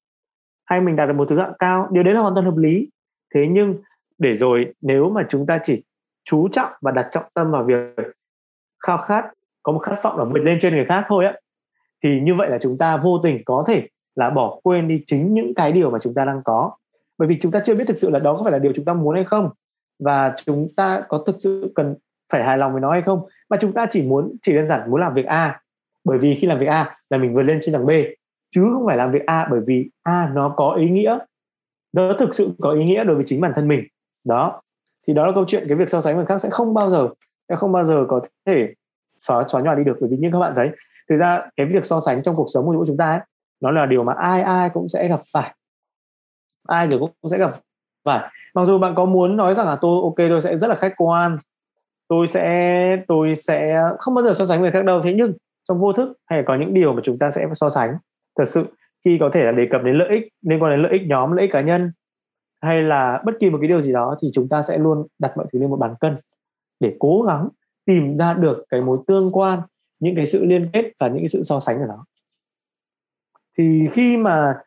[0.65, 2.89] Hay mình đạt được một thứ hạng cao điều đấy là hoàn toàn hợp lý.
[3.35, 3.75] Thế nhưng
[4.17, 5.83] để rồi nếu mà chúng ta chỉ
[6.23, 7.77] chú trọng và đặt trọng tâm vào việc
[8.83, 9.25] khao khát
[9.63, 11.33] có một khát vọng là vượt lên trên người khác thôi á
[12.03, 15.33] thì như vậy là chúng ta vô tình có thể là bỏ quên đi chính
[15.33, 16.71] những cái điều mà chúng ta đang có.
[17.17, 18.85] Bởi vì chúng ta chưa biết thực sự là đó có phải là điều chúng
[18.85, 19.49] ta muốn hay không
[19.99, 21.95] và chúng ta có thực sự cần
[22.31, 23.25] phải hài lòng với nó hay không.
[23.49, 25.61] Mà chúng ta chỉ muốn chỉ đơn giản muốn làm việc A
[26.03, 27.89] bởi vì khi làm việc A là mình vượt lên trên thằng B
[28.49, 31.17] chứ không phải làm việc A bởi vì A nó có ý nghĩa
[31.93, 33.83] nó thực sự có ý nghĩa đối với chính bản thân mình.
[34.23, 34.61] Đó.
[35.07, 37.09] Thì đó là câu chuyện cái việc so sánh người khác sẽ không bao giờ
[37.49, 38.73] sẽ không bao giờ có thể
[39.19, 39.97] xóa xóa nhòa đi được.
[40.01, 40.69] Bởi vì như các bạn thấy
[41.09, 43.19] thực ra cái việc so sánh trong cuộc sống của chúng ta ấy,
[43.61, 45.55] nó là điều mà ai ai cũng sẽ gặp phải.
[46.67, 47.55] Ai rồi cũng sẽ gặp
[48.05, 48.29] phải.
[48.53, 50.93] Mặc dù bạn có muốn nói rằng là tôi, ok, tôi sẽ rất là khách
[50.97, 51.37] quan.
[52.07, 55.01] Tôi sẽ tôi sẽ không bao giờ so sánh người khác đâu.
[55.01, 55.33] Thế nhưng
[55.67, 57.97] trong vô thức hay có những điều mà chúng ta sẽ so sánh,
[58.37, 58.65] thật sự
[59.05, 61.31] khi có thể là đề cập đến lợi ích, liên quan đến lợi ích nhóm,
[61.31, 61.91] lợi ích cá nhân
[62.61, 65.37] hay là bất kỳ một cái điều gì đó thì chúng ta sẽ luôn đặt
[65.37, 66.17] mọi thứ lên một bàn cân
[66.79, 67.49] để cố gắng
[67.85, 69.59] tìm ra được cái mối tương quan,
[69.99, 72.05] những cái sự liên kết và những cái sự so sánh của nó
[73.57, 74.57] thì khi mà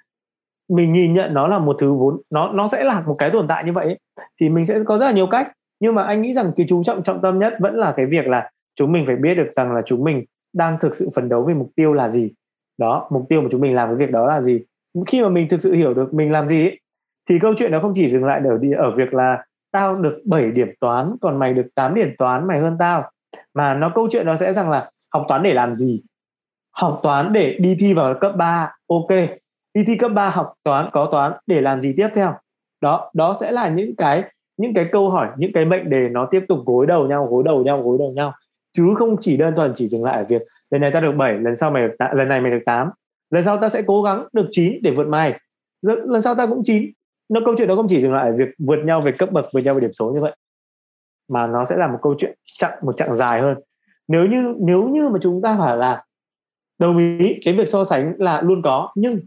[0.69, 3.49] mình nhìn nhận nó là một thứ vốn nó nó sẽ là một cái tồn
[3.49, 3.99] tại như vậy
[4.41, 5.53] thì mình sẽ có rất là nhiều cách.
[5.81, 8.27] Nhưng mà anh nghĩ rằng cái chú trọng trọng tâm nhất vẫn là cái việc
[8.27, 11.43] là chúng mình phải biết được rằng là chúng mình đang thực sự phấn đấu
[11.43, 12.33] về mục tiêu là gì.
[12.79, 14.61] Đó mục tiêu mà chúng mình làm cái việc đó là gì.
[15.07, 16.81] Khi mà mình thực sự hiểu được mình làm gì ấy,
[17.29, 20.21] thì câu chuyện nó không chỉ dừng lại ở đi ở việc là tao được
[20.25, 23.11] 7 điểm toán còn mày được 8 điểm toán mày hơn tao.
[23.55, 26.03] Mà nó câu chuyện nó sẽ rằng là học toán để làm gì?
[26.77, 29.09] Học toán để đi thi vào cấp 3 ok
[29.75, 32.35] đi thi cấp 3 học toán có toán để làm gì tiếp theo?
[32.81, 34.23] Đó đó sẽ là những cái
[34.57, 37.43] những cái câu hỏi những cái mệnh đề nó tiếp tục gối đầu nhau gối
[37.47, 38.33] đầu nhau gối đầu nhau.
[38.73, 41.39] Chứ không chỉ đơn thuần chỉ dừng lại ở việc lần này ta được 7
[41.39, 42.91] lần sau mày được 8, lần này mày được 8
[43.31, 45.41] lần sau ta sẽ cố gắng được 9 để vượt mày
[45.83, 46.93] lần sau ta cũng 9
[47.29, 49.47] nó câu chuyện đó không chỉ dừng lại ở việc vượt nhau về cấp bậc
[49.53, 50.33] vượt nhau về điểm số như vậy
[51.29, 53.59] mà nó sẽ là một câu chuyện chặng một chặng dài hơn.
[54.09, 56.05] Nếu như nếu như mà chúng ta phải là
[56.79, 59.21] đồng ý, cái việc so sánh là luôn có, nhưng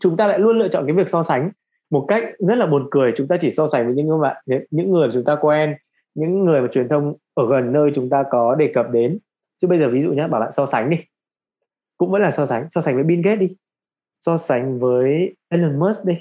[0.00, 1.50] chúng ta lại luôn lựa chọn cái việc so sánh
[1.90, 3.12] một cách rất là buồn cười.
[3.16, 5.74] Chúng ta chỉ so sánh với những người bạn những người mà chúng ta quen,
[6.14, 9.18] những người mà truyền thông ở gần nơi chúng ta có đề cập đến.
[9.62, 10.96] Chứ bây giờ ví dụ nhé bảo bạn so sánh đi.
[11.96, 13.56] Cũng vẫn là so sánh so sánh với Bill Gates đi.
[14.20, 16.14] So sánh với Elon Musk đi.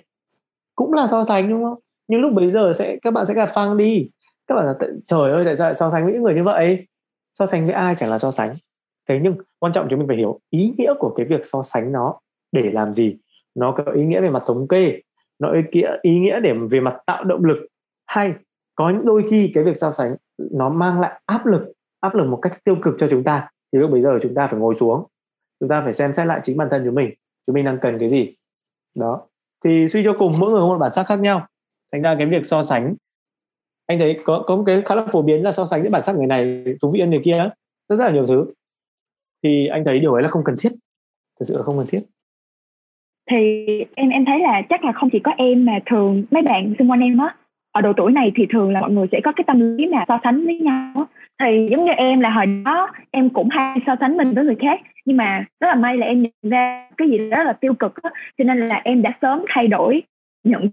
[0.75, 1.80] Cũng là so sánh, đúng không?
[2.08, 4.10] Nhưng lúc bấy giờ sẽ, các bạn sẽ gặp phăng đi.
[4.47, 4.73] Các bạn là,
[5.06, 6.88] trời ơi, tại sao lại so sánh với những người như vậy?
[7.34, 8.56] So sánh với ai chẳng là so sánh
[9.09, 11.91] thế nhưng quan trọng chúng mình phải hiểu ý nghĩa của cái việc so sánh
[11.91, 12.19] nó
[12.51, 13.17] để làm gì.
[13.55, 14.99] Nó có ý nghĩa về mặt thống kê,
[15.39, 17.57] nó ý nghĩa ý nghĩa để về mặt tạo động lực,
[18.07, 18.33] hay
[18.75, 20.15] có những đôi khi cái việc so sánh
[20.51, 23.79] nó mang lại áp lực áp lực một cách tiêu cực cho chúng ta, thì
[23.79, 25.05] lúc bây giờ chúng ta phải ngồi xuống,
[25.59, 27.13] chúng ta phải xem xét lại chính bản thân chúng mình
[27.47, 28.31] chúng mình đang cần cái gì.
[28.95, 29.21] Đó.
[29.63, 31.47] Thì suy cho cùng, mỗi người có một bản sắc khác nhau.
[31.91, 32.93] Thành ra cái việc so sánh,
[33.87, 36.03] anh thấy có có một cái khá là phổ biến là so sánh giữa bản
[36.03, 37.37] sắc người này, thú vị hơn người kia
[37.89, 38.45] rất rất là nhiều thứ
[39.43, 40.69] thì anh thấy điều ấy là không cần thiết.
[41.39, 41.99] Thực sự là không cần thiết.
[43.32, 46.73] Thì em em thấy là chắc là không chỉ có em mà thường mấy bạn
[46.80, 47.36] xung quanh em á,
[47.71, 50.06] ở độ tuổi này thì thường là mọi người sẽ có cái tâm lý mà
[50.08, 51.08] so sánh với nhau
[51.39, 54.56] thì giống như em là hồi đó, em cũng hay so sánh mình với người
[54.60, 57.73] khác, nhưng mà rất là may là em nhận ra cái gì đó là tiêu
[57.73, 58.10] cực đó.
[58.38, 60.02] cho nên là em đã sớm thay đổi
[60.43, 60.69] nhận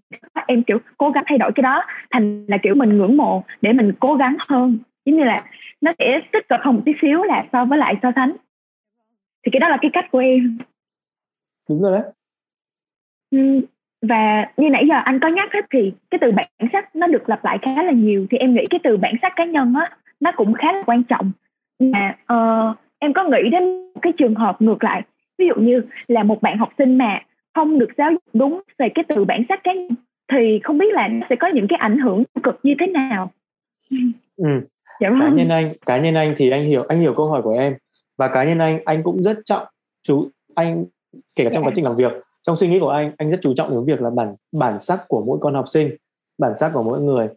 [0.46, 3.72] em, kiểu, cố gắng thay đổi cái đó, thành là, kiểu, mình ngưỡng mộ để
[3.72, 4.78] mình cố gắng hơn.
[5.04, 5.44] Giống như là
[5.80, 8.36] nó sẽ tích cực hơn một tí xíu là so với lại so sánh
[9.46, 10.58] thì cái đó là cái cách của em.
[11.68, 12.10] Đúng rồi đấy.
[14.02, 17.28] Và như nãy giờ anh có nhắc hết thì cái từ bản sắc nó được
[17.28, 18.26] lặp lại khá là nhiều.
[18.30, 21.02] Thì em nghĩ cái từ bản sắc cá nhân á nó cũng khá là quan
[21.02, 21.30] trọng.
[21.78, 25.02] Mà uh, em có nghĩ đến cái trường hợp ngược lại.
[25.38, 27.22] Ví dụ như là một bạn học sinh mà
[27.54, 29.88] không được giáo dục đúng về cái từ bản sắc cá nhân
[30.32, 33.32] thì không biết là nó sẽ có những cái ảnh hưởng cực như thế nào.
[34.36, 34.48] Ừ.
[35.00, 35.36] dạ cá vâng.
[35.36, 37.74] nhân anh cá nhân anh thì anh hiểu anh hiểu câu hỏi của em
[38.18, 39.66] và cá nhân anh anh cũng rất trọng
[40.02, 40.84] chú, anh,
[41.34, 43.54] kể cả trong quá trình làm việc, trong suy nghĩ của anh anh rất chú
[43.56, 45.90] trọng đến việc là bản bản sắc của mỗi con học sinh,
[46.38, 47.28] bản sắc của mỗi người.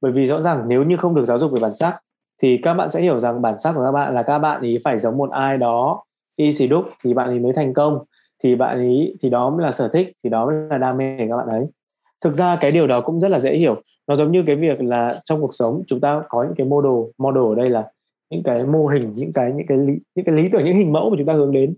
[0.00, 2.00] Bởi vì rõ ràng nếu như không được giáo dục về bản sắc,
[2.42, 4.78] thì các bạn sẽ hiểu rằng bản sắc của các bạn là các bạn ý
[4.84, 6.04] phải giống một ai đó,
[6.36, 8.04] y xì đúc, thì bạn ấy mới thành công,
[8.42, 11.16] thì bạn ấy thì đó mới là sở thích, thì đó mới là đam mê
[11.18, 11.66] của các bạn ấy.
[12.24, 13.82] Thực ra cái điều đó cũng rất là dễ hiểu.
[14.06, 16.92] Nó giống như cái việc là trong cuộc sống chúng ta có những cái model
[17.18, 17.90] model ở đây là
[18.30, 20.92] những cái mô hình những cái những cái lý, những cái lý tưởng những hình
[20.92, 21.74] mẫu mà chúng ta hướng đến.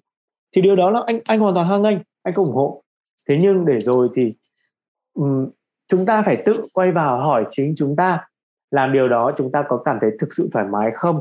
[0.54, 2.82] Thì điều đó là anh anh hoàn toàn hoan nghênh anh có ủng hộ.
[3.28, 4.32] Thế nhưng để rồi thì
[5.14, 5.48] um,
[5.88, 8.28] chúng ta phải tự quay vào hỏi chính chúng ta
[8.70, 11.20] làm điều đó chúng ta có cảm thấy thực sự thoải mái không?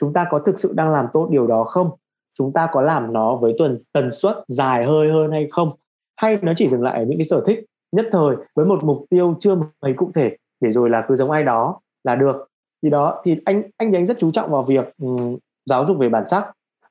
[0.00, 1.90] Chúng ta có thực sự đang làm tốt điều đó không?
[2.34, 5.68] Chúng ta có làm nó với tuần tần suất dài hơi hơn hay không?
[6.16, 9.04] Hay nó chỉ dừng lại ở những cái sở thích nhất thời với một mục
[9.10, 12.48] tiêu chưa mấy cụ thể để rồi là cứ giống ai đó là được
[12.82, 16.08] thì đó thì anh anh anh rất chú trọng vào việc um, giáo dục về
[16.08, 16.44] bản sắc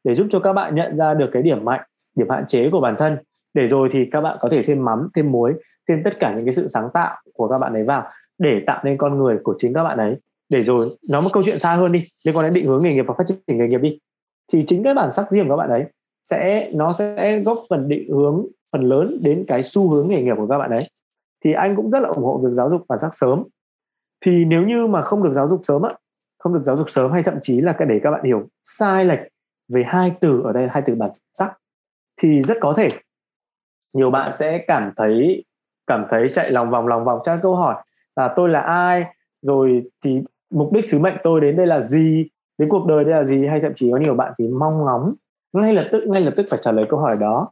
[0.04, 1.82] để giúp cho các bạn nhận ra được cái điểm mạnh
[2.15, 3.17] điểm hạn chế của bản thân.
[3.54, 5.54] Để rồi thì các bạn có thể thêm mắm thêm muối
[5.89, 8.04] thêm tất cả những cái sự sáng tạo của các bạn ấy vào
[8.38, 10.15] để tạo nên con người của chính các bạn ấy.
[10.49, 12.93] Để rồi nói một câu chuyện xa hơn đi liên quan đến định hướng nghề
[12.93, 13.99] nghiệp và phát triển nghề nghiệp đi.
[14.54, 15.86] Thì chính cái bản sắc riêng của các bạn ấy
[16.23, 20.36] sẽ nó sẽ góp phần định hướng phần lớn đến cái xu hướng nghề nghiệp
[20.38, 20.84] của các bạn ấy.
[21.43, 23.43] Thì anh cũng rất là ủng hộ việc giáo dục bản sắc sớm
[24.25, 25.93] thì nếu như mà không được giáo dục sớm á
[26.39, 29.05] không được giáo dục sớm hay thậm chí là cái để các bạn hiểu sai
[29.05, 29.19] lệch
[29.73, 31.53] về hai từ ở đây hai từ bản sắc
[32.21, 32.89] thì rất có thể
[33.93, 35.45] nhiều bạn sẽ cảm thấy
[35.88, 37.75] cảm thấy chạy lòng vòng lòng vòng tra câu hỏi
[38.15, 39.05] là tôi là ai?
[39.41, 42.27] Rồi thì mục đích sứ mệnh tôi đến đây là gì?
[42.57, 43.47] Đến cuộc đời đây là gì?
[43.47, 45.13] Hay thậm chí có nhiều bạn thì mong ngóng
[45.53, 47.51] ngay lập tức ngay lập tức phải trả lời câu hỏi đó.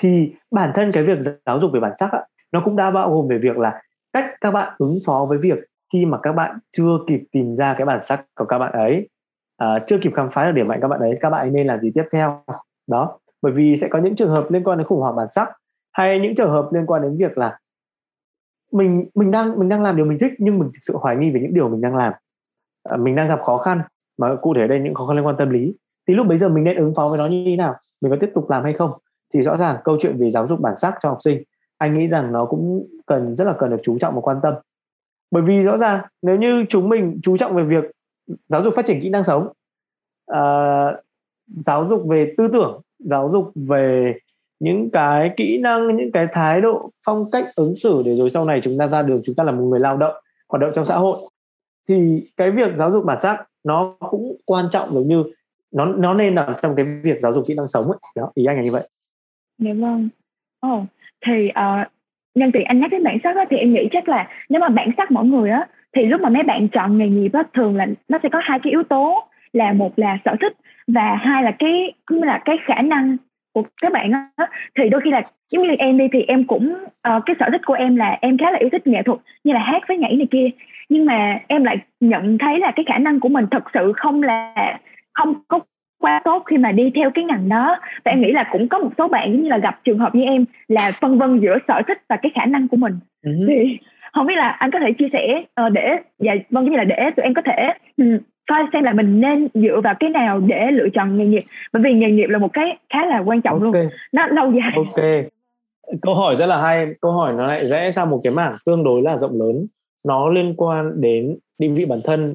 [0.00, 3.14] Thì bản thân cái việc giáo dục về bản sắc á, nó cũng đã bao
[3.14, 5.58] gồm về việc là cách các bạn ứng phó với việc
[5.92, 9.08] khi mà các bạn chưa kịp tìm ra cái bản sắc của các bạn ấy
[9.56, 11.66] à, chưa kịp khám phá được điểm mạnh các bạn ấy các bạn ấy nên
[11.66, 12.44] làm gì tiếp theo?
[12.86, 15.48] Đó bởi vì sẽ có những trường hợp liên quan đến khủng hoảng bản sắc
[15.92, 17.58] hay những trường hợp liên quan đến việc là
[18.72, 21.30] mình mình đang mình đang làm điều mình thích nhưng mình thực sự hoài nghi
[21.30, 22.12] về những điều mình đang làm.
[22.82, 23.82] À, mình đang gặp khó khăn
[24.18, 25.74] mà cụ thể đây những khó khăn liên quan tâm lý.
[26.08, 27.74] Thì lúc bấy giờ mình nên ứng phó với nó như thế nào?
[28.02, 28.92] Mình có tiếp tục làm hay không?
[29.34, 31.42] Thì rõ ràng câu chuyện về giáo dục bản sắc cho học sinh
[31.78, 34.54] anh nghĩ rằng nó cũng cần rất là cần được chú trọng và quan tâm
[35.30, 37.84] bởi vì rõ ràng nếu như chúng mình chú trọng về việc
[38.48, 39.48] giáo dục phát triển kỹ năng sống
[40.32, 41.04] uh,
[41.46, 44.14] giáo dục về tư tưởng giáo dục về
[44.60, 48.44] những cái kỹ năng những cái thái độ phong cách ứng xử để rồi sau
[48.44, 50.14] này chúng ta ra đường chúng ta là một người lao động
[50.48, 51.18] hoạt động trong xã hội
[51.88, 55.24] thì cái việc giáo dục bản sắc nó cũng quan trọng giống như
[55.72, 57.98] nó nó nên nằm trong cái việc giáo dục kỹ năng sống ấy.
[58.14, 58.88] Đó ý anh là như vậy.
[59.58, 60.08] Dạ vâng.
[60.60, 60.84] Ồ oh,
[61.26, 61.88] thì uh,
[62.36, 64.68] nhân tiện anh nhắc đến bản sắc đó, thì em nghĩ chắc là nếu mà
[64.68, 67.76] bản sắc mỗi người á thì lúc mà mấy bạn chọn nghề nghiệp á thường
[67.76, 70.52] là nó sẽ có hai cái yếu tố là một là sở thích
[70.86, 73.16] và hai là cái cũng là cái khả năng
[73.52, 74.46] của các bạn á.
[74.78, 77.60] Thì đôi khi là giống như em đi thì em cũng uh, cái sở thích
[77.66, 80.16] của em là em khá là yêu thích nghệ thuật như là hát với nhảy
[80.16, 80.48] này kia.
[80.88, 84.22] Nhưng mà em lại nhận thấy là cái khả năng của mình thật sự không
[84.22, 84.54] là
[85.14, 85.60] không có
[86.06, 87.78] quá tốt khi mà đi theo cái ngành đó.
[88.04, 90.14] Và em nghĩ là cũng có một số bạn giống như là gặp trường hợp
[90.14, 92.94] như em là phân vân giữa sở thích và cái khả năng của mình.
[93.26, 93.46] Uh-huh.
[93.48, 93.78] thì
[94.12, 96.96] không biết là anh có thể chia sẻ uh, để dạ vâng như là để
[97.16, 98.18] tụi em có thể um,
[98.50, 101.42] coi xem là mình nên dựa vào cái nào để lựa chọn nghề nghiệp.
[101.72, 103.82] Bởi vì nghề nghiệp là một cái khá là quan trọng okay.
[103.82, 104.72] luôn nó lâu dài.
[104.76, 105.04] Ok.
[106.02, 106.86] Câu hỏi rất là hay.
[107.00, 109.66] Câu hỏi nó lại rẽ sang một cái mảng tương đối là rộng lớn.
[110.04, 112.34] Nó liên quan đến định vị bản thân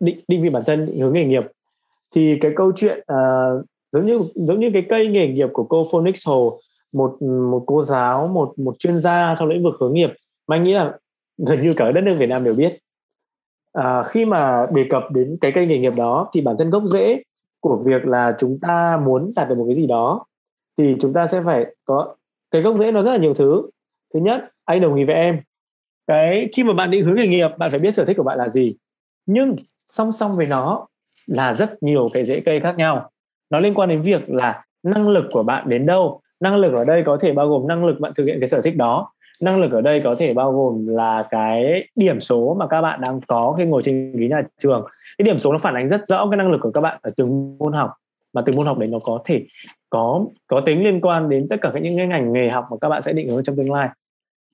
[0.00, 1.42] định định vị bản thân định hướng nghề nghiệp
[2.14, 5.88] thì cái câu chuyện uh, giống như giống như cái cây nghề nghiệp của cô
[5.92, 6.60] Phoenix Hồ
[6.92, 10.10] một một cô giáo một một chuyên gia trong lĩnh vực hướng nghiệp
[10.46, 10.98] mà anh nghĩ là
[11.46, 12.78] gần như cả đất nước Việt Nam đều biết.
[13.72, 16.82] À, khi mà đề cập đến cái cây nghề nghiệp đó thì bản thân gốc
[16.86, 17.22] rễ
[17.60, 20.26] của việc là chúng ta muốn đạt được một cái gì đó
[20.78, 22.16] thì chúng ta sẽ phải có
[22.50, 23.70] cái gốc rễ nó rất là nhiều thứ.
[24.14, 25.40] Thứ nhất anh đồng ý với em
[26.06, 28.38] cái khi mà bạn định hướng nghề nghiệp bạn phải biết sở thích của bạn
[28.38, 28.76] là gì.
[29.26, 30.86] Nhưng song song với nó
[31.28, 33.10] là rất nhiều cái rễ cây khác nhau.
[33.50, 36.20] Nó liên quan đến việc là năng lực của bạn đến đâu.
[36.40, 38.60] Năng lực ở đây có thể bao gồm năng lực bạn thực hiện cái sở
[38.60, 39.12] thích đó.
[39.42, 43.00] Năng lực ở đây có thể bao gồm là cái điểm số mà các bạn
[43.00, 44.86] đang có khi ngồi trên ghế nhà trường.
[45.18, 47.10] Cái điểm số nó phản ánh rất rõ cái năng lực của các bạn ở
[47.16, 47.90] từng môn học
[48.32, 49.44] mà từng môn học đấy nó có thể
[49.90, 52.88] có có tính liên quan đến tất cả những cái ngành nghề học mà các
[52.88, 53.88] bạn sẽ định hướng trong tương lai.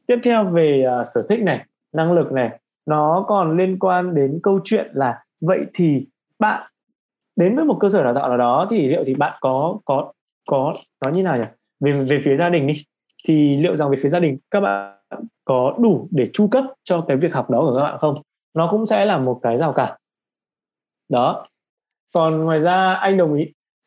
[0.06, 4.40] Tiếp theo về uh, sở thích này năng lực này nó còn liên quan đến
[4.42, 6.06] câu chuyện là vậy thì
[6.44, 6.70] bạn,
[7.36, 10.12] đến với một cơ sở đào tạo nào đó thì liệu thì bạn có có
[10.48, 11.48] có nói như nào nhỉ?
[11.80, 12.74] Về về phía gia đình đi.
[13.26, 14.98] Thì liệu rằng về phía gia đình các bạn
[15.44, 18.22] có đủ để chu cấp cho cái việc học đó của các bạn không?
[18.54, 19.92] Nó cũng sẽ là một cái rào cản.
[21.12, 21.46] Đó.
[22.14, 23.44] Còn ngoài ra, anh đồng ý,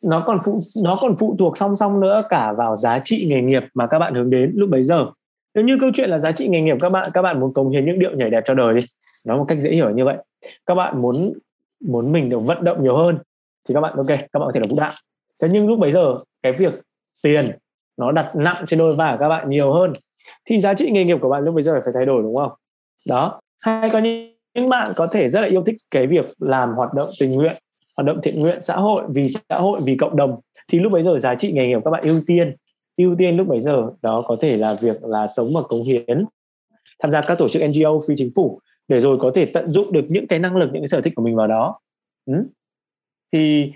[0.10, 3.42] nó còn phụ, nó còn phụ thuộc song song nữa cả vào giá trị nghề
[3.42, 5.06] nghiệp mà các bạn hướng đến lúc bấy giờ.
[5.56, 7.70] Nếu như câu chuyện là giá trị nghề nghiệp các bạn các bạn muốn cống
[7.70, 8.82] hiến những điệu nhảy đẹp cho đời đi,
[9.26, 10.18] nói một cách dễ hiểu như vậy.
[10.66, 11.34] Các bạn muốn
[11.80, 13.18] muốn mình được vận động nhiều hơn,
[13.68, 14.94] thì các bạn, ok, các bạn có thể là vũ đạo.
[15.42, 16.74] Thế nhưng lúc bấy giờ, cái việc
[17.24, 17.46] tiền
[17.98, 19.94] nó đặt nặng trên đôi vai của các bạn nhiều hơn,
[20.46, 22.52] thì giá trị nghề nghiệp của bạn lúc bây giờ phải thay đổi, đúng không?
[23.06, 26.94] Đó, hay có những bạn có thể rất là yêu thích cái việc làm hoạt
[26.94, 27.54] động tình nguyện,
[27.98, 31.04] hoạt động thiện nguyện xã hội, vì xã hội, vì cộng đồng, thì lúc bấy
[31.04, 32.56] giờ giá trị nghề nghiệp các bạn ưu tiên.
[32.98, 36.26] Ưu tiên lúc bấy giờ đó có thể là việc là sống và cống hiến.
[37.00, 39.94] Tham gia các tổ chức NGO phi chính phủ để rồi có thể tận dụng
[39.94, 41.80] được những cái năng lực những cái sở thích của mình vào đó.
[42.26, 42.34] Ừ.
[43.34, 43.74] thì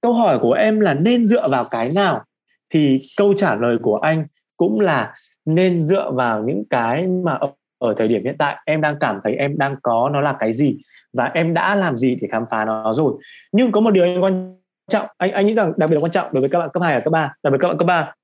[0.00, 2.24] câu hỏi của em là nên dựa vào cái nào?
[2.70, 7.52] Thì câu trả lời của anh cũng là nên dựa vào những cái mà ở,
[7.78, 10.52] ở thời điểm hiện tại em đang cảm thấy em đang có nó là cái
[10.52, 10.78] gì
[11.12, 13.12] và em đã làm gì để khám phá nó rồi.
[13.52, 14.56] Nhưng có một điều anh quan
[14.88, 16.82] trọng anh anh nghĩ rằng đặc biệt là quan trọng đối với các bạn cấp
[16.82, 18.14] 2 và cấp 3 đặc biệt các bạn cấp 3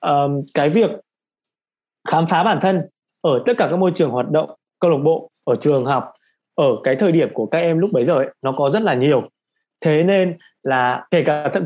[0.00, 0.90] um, cái việc
[2.08, 2.82] khám phá bản thân
[3.20, 4.50] ở tất cả các môi trường hoạt động
[4.84, 6.12] câu lạc bộ ở trường học
[6.54, 8.94] ở cái thời điểm của các em lúc bấy giờ ấy, nó có rất là
[8.94, 9.28] nhiều.
[9.80, 11.64] Thế nên là kể cả thậm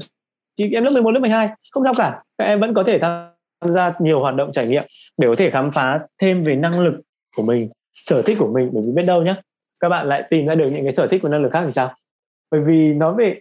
[0.57, 2.23] chí em lớp 11, lớp 12 không sao cả.
[2.39, 4.85] Các em vẫn có thể tham gia nhiều hoạt động trải nghiệm
[5.17, 6.95] để có thể khám phá thêm về năng lực
[7.37, 9.35] của mình sở thích của mình bởi vì biết đâu nhé
[9.81, 11.73] các bạn lại tìm ra được những cái sở thích của năng lực khác thì
[11.73, 11.95] sao?
[12.51, 13.41] Bởi vì nói về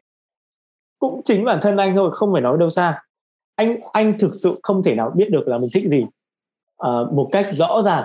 [0.99, 3.01] cũng chính bản thân anh thôi không phải nói đâu xa.
[3.55, 6.05] Anh anh thực sự không thể nào biết được là mình thích gì.
[6.87, 8.03] Uh, một cách rõ ràng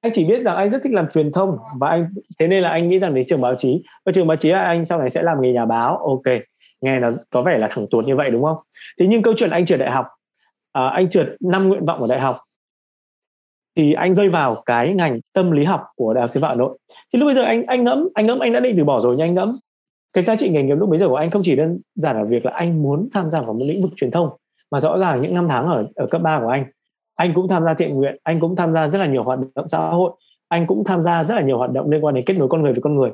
[0.00, 2.08] anh chỉ biết rằng anh rất thích làm truyền thông và anh
[2.38, 3.82] thế nên là anh nghĩ rằng đến trường báo chí.
[4.06, 5.96] Và trường báo chí là anh sau này sẽ làm nghề nhà báo.
[5.96, 6.42] Ok
[6.80, 8.56] nghe nó có vẻ là thẳng tuột như vậy đúng không?
[9.00, 10.06] Thế nhưng câu chuyện anh trượt đại học
[10.72, 12.36] à, anh trượt năm nguyện vọng ở đại học
[13.76, 16.54] thì anh rơi vào cái ngành tâm lý học của đại học sư phạm hà
[16.54, 16.78] nội.
[17.12, 19.16] Thì lúc bây giờ anh anh ngẫm anh ngẫm anh đã định từ bỏ rồi
[19.16, 19.58] nhưng anh ngẫm.
[20.12, 22.24] Cái giá trị nghề nghiệp lúc bây giờ của anh không chỉ đơn giản là
[22.24, 24.28] việc là anh muốn tham gia vào một lĩnh vực truyền thông
[24.70, 26.64] mà rõ ràng những năm tháng ở ở cấp 3 của anh
[27.20, 29.68] anh cũng tham gia thiện nguyện anh cũng tham gia rất là nhiều hoạt động
[29.68, 30.12] xã hội
[30.48, 32.62] anh cũng tham gia rất là nhiều hoạt động liên quan đến kết nối con
[32.62, 33.10] người với con người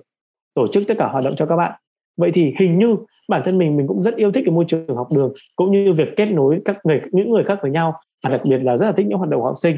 [0.55, 1.73] tổ chức tất cả hoạt động cho các bạn.
[2.17, 2.97] Vậy thì hình như
[3.29, 5.93] bản thân mình mình cũng rất yêu thích cái môi trường học đường cũng như
[5.93, 8.87] việc kết nối các người những người khác với nhau và đặc biệt là rất
[8.87, 9.77] là thích những hoạt động học sinh.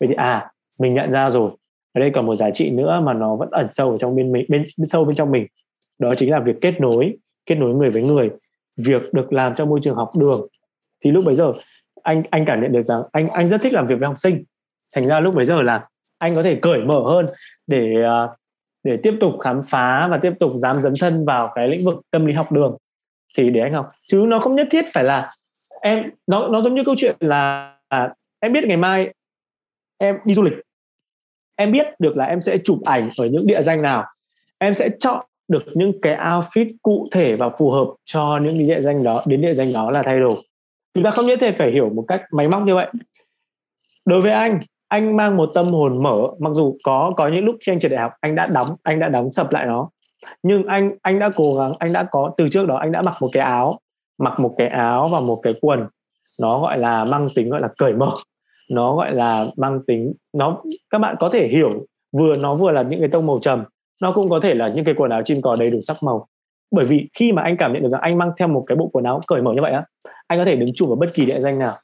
[0.00, 1.50] Vậy thì à mình nhận ra rồi
[1.92, 4.32] ở đây còn một giá trị nữa mà nó vẫn ẩn sâu ở trong bên
[4.32, 5.46] mình bên, bên sâu bên trong mình.
[5.98, 7.16] Đó chính là việc kết nối
[7.46, 8.30] kết nối người với người
[8.76, 10.46] việc được làm trong môi trường học đường.
[11.04, 11.52] Thì lúc bấy giờ
[12.02, 14.44] anh anh cảm nhận được rằng anh anh rất thích làm việc với học sinh.
[14.94, 17.26] Thành ra lúc bấy giờ là anh có thể cởi mở hơn
[17.66, 18.28] để à,
[18.84, 21.94] để tiếp tục khám phá và tiếp tục dám dấn thân vào cái lĩnh vực
[22.10, 22.76] tâm lý học đường.
[23.38, 23.90] Thì để anh học.
[24.08, 25.30] Chứ nó không nhất thiết phải là
[25.82, 29.14] em nó nó giống như câu chuyện là à, em biết ngày mai
[29.98, 30.54] em đi du lịch.
[31.56, 34.04] Em biết được là em sẽ chụp ảnh ở những địa danh nào.
[34.58, 38.66] Em sẽ chọn được những cái outfit cụ thể và phù hợp cho những cái
[38.66, 40.36] địa danh đó đến địa danh đó là thay đổi
[40.94, 42.86] chúng ta không nhất thiết phải hiểu một cách máy móc như vậy.
[44.04, 47.56] Đối với anh anh mang một tâm hồn mở, mặc dù có có những lúc
[47.66, 49.88] khi anh trượt đại học, anh đã đóng, anh đã đóng sập lại nó.
[50.42, 53.14] Nhưng anh anh đã cố gắng, anh đã có, từ trước đó anh đã mặc
[53.20, 53.78] một cái áo,
[54.18, 55.86] mặc một cái áo và một cái quần.
[56.40, 58.12] Nó gọi là mang tính gọi là cởi mở.
[58.70, 61.70] Nó gọi là mang tính, nó, các bạn có thể hiểu,
[62.12, 63.64] vừa nó vừa là những cái tông màu trầm,
[64.02, 66.26] nó cũng có thể là những cái quần áo chim cò đầy đủ sắc màu
[66.70, 68.90] bởi vì khi mà anh cảm nhận được rằng anh mang theo một cái bộ
[68.92, 69.84] quần áo cởi mở như vậy á,
[70.26, 71.78] anh có thể đứng chụp ở bất kỳ địa danh nào.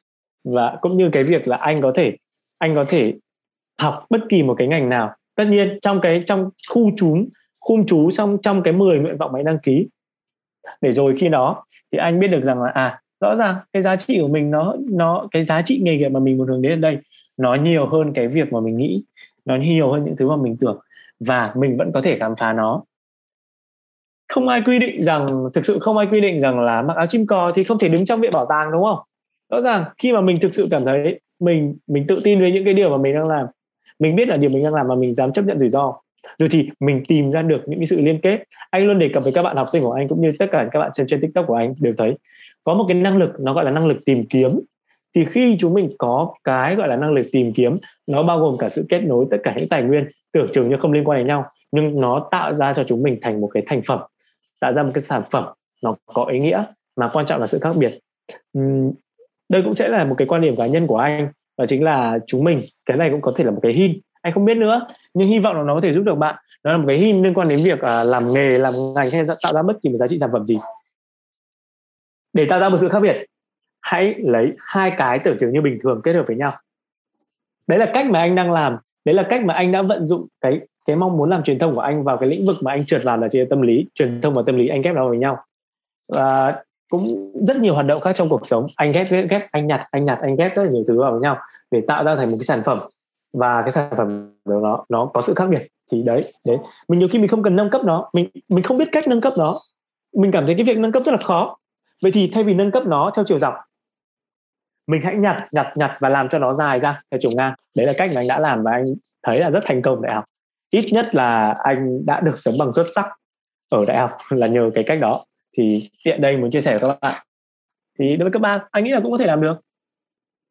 [0.44, 2.16] Và cũng như cái việc là anh có thể,
[2.58, 3.14] anh có thể
[3.80, 5.14] học bất kỳ một cái ngành nào.
[5.34, 7.16] Tất nhiên trong cái, trong khu trú
[7.60, 9.88] khung trú, xong trong cái 10 nguyện vọng mà anh đăng ký.
[10.80, 13.96] Để rồi khi đó thì anh biết được rằng là à rõ ràng cái giá
[13.96, 16.72] trị của mình nó nó, cái giá trị nghề nghiệp mà mình muốn hướng đến
[16.72, 16.98] ở đây,
[17.36, 19.04] nó nhiều hơn cái việc mà mình nghĩ,
[19.44, 20.78] nó nhiều hơn những thứ mà mình tưởng.
[21.20, 22.82] Và mình vẫn có thể khám phá nó
[24.28, 27.06] không ai quy định rằng, thực sự không ai quy định rằng là mặc áo
[27.06, 28.98] chim cò thì không thể đứng trong viện bảo tàng, đúng không?
[29.50, 32.64] Rõ ràng, khi mà mình thực sự cảm thấy mình mình tự tin với những
[32.64, 33.46] cái điều mà mình đang làm,
[33.98, 35.92] mình biết là điều mình đang làm mà mình dám chấp nhận rủi ro,
[36.38, 38.42] rồi thì mình tìm ra được những cái sự liên kết.
[38.70, 40.68] Anh luôn đề cập với các bạn học sinh của anh cũng như tất cả
[40.72, 42.14] các bạn xem trên tiktok của anh đều thấy,
[42.64, 44.60] có một cái năng lực, nó gọi là năng lực tìm kiếm.
[45.14, 48.56] Thì khi chúng mình có cái gọi là năng lực tìm kiếm, nó bao gồm
[48.58, 51.18] cả sự kết nối tất cả những tài nguyên tưởng chừng như không liên quan
[51.18, 54.00] đến nhau, nhưng nó tạo ra cho chúng mình thành một cái thành phẩm
[54.60, 55.44] tạo ra một cái sản phẩm
[55.82, 56.64] nó có ý nghĩa
[56.96, 57.98] mà quan trọng là sự khác biệt.
[59.48, 62.18] Đây cũng sẽ là một cái quan điểm cá nhân của anh đó chính là
[62.26, 64.86] chúng mình cái này cũng có thể là một cái hin anh không biết nữa
[65.14, 66.36] nhưng hy vọng là nó có thể giúp được bạn.
[66.64, 69.24] Nó là một cái hin liên quan đến việc uh, làm nghề làm ngành hay
[69.42, 70.58] tạo ra bất kỳ một giá trị sản phẩm gì.
[72.32, 73.26] Để tạo ra một sự khác biệt
[73.80, 76.58] hãy lấy hai cái tưởng chừng như bình thường kết hợp với nhau.
[77.66, 80.26] Đấy là cách mà anh đang làm đấy là cách mà anh đã vận dụng
[80.40, 82.86] cái cái mong muốn làm truyền thông của anh vào cái lĩnh vực mà anh
[82.86, 83.86] trượt vào là trên tâm lý.
[83.94, 85.38] Truyền thông và tâm lý anh ghép nó với nhau.
[86.12, 88.66] Và cũng rất nhiều hoạt động khác trong cuộc sống.
[88.76, 91.12] Anh ghép ghép, ghép anh nhặt anh nhặt anh ghép rất là nhiều thứ vào
[91.12, 91.38] với nhau
[91.70, 92.78] để tạo ra thành một cái sản phẩm.
[93.32, 95.66] Và cái sản phẩm đó nó nó có sự khác biệt.
[95.92, 96.56] Thì đấy đấy.
[96.88, 98.10] Mình nhiều khi mình không cần nâng cấp nó.
[98.12, 99.60] Mình mình không biết cách nâng cấp nó.
[100.16, 101.56] Mình cảm thấy cái việc nâng cấp rất là khó.
[102.02, 103.54] Vậy thì thay vì nâng cấp nó theo chiều dọc
[104.86, 107.54] mình hãy nhặt nhặt nhặt và làm cho nó dài ra theo chiều ngang.
[107.76, 108.84] Đấy là cách mà anh đã làm và anh
[109.22, 110.24] thấy là rất thành công đại học
[110.70, 113.06] ít nhất là anh đã được tấm bằng xuất sắc
[113.70, 115.20] ở đại học là nhờ cái cách đó.
[115.56, 117.22] Thì tiện đây muốn chia sẻ với các bạn.
[117.98, 119.60] Thì đối với các bạn anh nghĩ là cũng có thể làm được.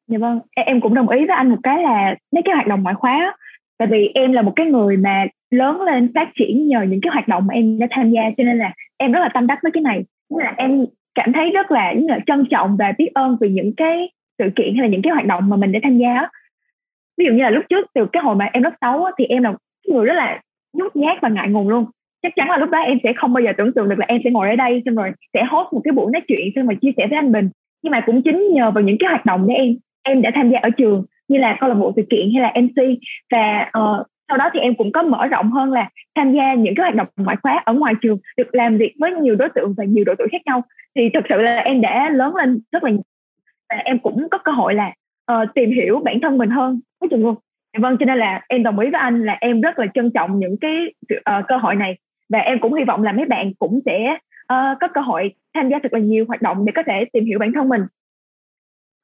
[0.08, 2.84] Dạ vâng em cũng đồng ý với anh một cái là mấy cái hoạt động
[2.84, 3.38] ngoại khóa
[3.78, 7.12] tại vì em là một cái người mà lớn lên phát triển nhờ những cái
[7.14, 9.60] hoạt động mà em đã tham gia cho nên là em rất là tâm đắc
[9.64, 10.04] với cái này.
[10.30, 10.86] Là em
[11.16, 14.76] cảm thấy rất là, là trân trọng và biết ơn vì những cái sự kiện
[14.76, 16.28] hay là những cái hoạt động mà mình đã tham gia
[17.18, 19.44] ví dụ như là lúc trước từ cái hồi mà em lớp sáu thì em
[19.44, 19.54] là
[19.88, 20.42] người rất là
[20.74, 21.86] nhút nhát và ngại ngùng luôn.
[22.22, 24.22] Chắc chắn là lúc đó em sẽ không bao giờ tưởng tượng được là em
[24.24, 26.78] sẽ ngồi ở đây xong rồi sẽ host một cái buổi nói chuyện xong rồi
[26.82, 27.50] chia sẻ với anh Bình.
[27.84, 30.50] Nhưng mà cũng chính nhờ vào những cái hoạt động để em em đã tham
[30.50, 33.00] gia ở trường như là câu lạc bộ sự kiện hay là MC
[33.32, 36.76] và uh, sau đó thì em cũng có mở rộng hơn là tham gia những
[36.76, 39.74] cái hoạt động ngoại khóa ở ngoài trường được làm việc với nhiều đối tượng
[39.78, 40.62] và nhiều độ tuổi khác nhau.
[40.96, 42.92] Thì thực sự là em đã lớn lên rất là
[43.70, 44.94] và em cũng có cơ hội là
[45.32, 46.80] uh, tìm hiểu bản thân mình hơn.
[47.02, 47.36] Nói chung luôn
[47.82, 50.40] vâng cho nên là em đồng ý với anh là em rất là trân trọng
[50.40, 50.72] những cái
[51.14, 51.98] uh, cơ hội này.
[52.30, 54.18] Và em cũng hy vọng là mấy bạn cũng sẽ
[54.54, 57.26] uh, có cơ hội tham gia thật là nhiều hoạt động để có thể tìm
[57.26, 57.82] hiểu bản thân mình.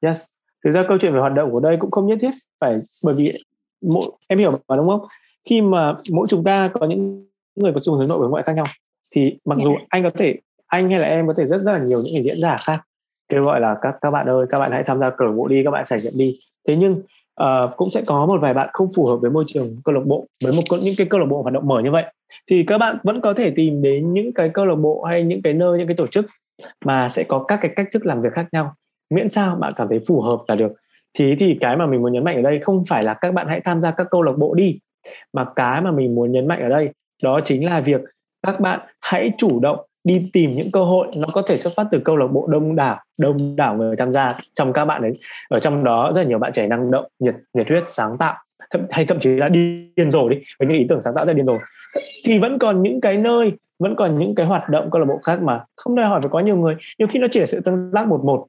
[0.00, 0.24] Yes.
[0.64, 3.14] Thực ra câu chuyện về hoạt động của đây cũng không nhất thiết phải bởi
[3.14, 3.34] vì
[3.82, 5.00] mỗi em hiểu mà đúng không?
[5.44, 8.52] Khi mà mỗi chúng ta có những người có xu hướng nội và ngoại khác
[8.52, 8.66] nhau
[9.14, 9.84] thì mặc dù dạ.
[9.88, 12.22] anh có thể anh hay là em có thể rất rất là nhiều những cái
[12.22, 12.80] diễn giả khác
[13.28, 15.64] kêu gọi là các các bạn ơi các bạn hãy tham gia lạc bộ đi
[15.64, 16.38] các bạn trải nghiệm đi.
[16.68, 17.02] Thế nhưng
[17.42, 20.04] uh, cũng sẽ có một vài bạn không phù hợp với môi trường câu lạc
[20.06, 22.04] bộ với một những cái câu lạc bộ hoạt động mở như vậy.
[22.50, 25.42] Thì các bạn vẫn có thể tìm đến những cái câu lạc bộ hay những
[25.42, 26.26] cái nơi những cái tổ chức
[26.84, 28.74] mà sẽ có các cái cách thức làm việc khác nhau.
[29.10, 30.72] Miễn sao bạn cảm thấy phù hợp là được.
[31.18, 33.46] Thì thì cái mà mình muốn nhấn mạnh ở đây không phải là các bạn
[33.48, 34.78] hãy tham gia các câu lạc bộ đi
[35.32, 36.90] mà cái mà mình muốn nhấn mạnh ở đây
[37.22, 38.00] đó chính là việc
[38.46, 41.86] các bạn hãy chủ động đi tìm những cơ hội nó có thể xuất phát
[41.92, 45.12] từ câu lạc bộ đông đảo đông đảo người tham gia trong các bạn ấy.
[45.48, 48.34] Ở trong đó rất là nhiều bạn trẻ năng động nhiệt nhiệt huyết sáng tạo
[48.70, 51.32] thậm, hay thậm chí là điên rồ đi với những ý tưởng sáng tạo rất
[51.32, 51.58] điên rồ.
[52.24, 55.20] Thì vẫn còn những cái nơi vẫn còn những cái hoạt động câu lạc bộ
[55.22, 56.76] khác mà không đòi hỏi phải có nhiều người.
[56.98, 58.46] Nhiều khi nó chỉ là sự tương tác một một.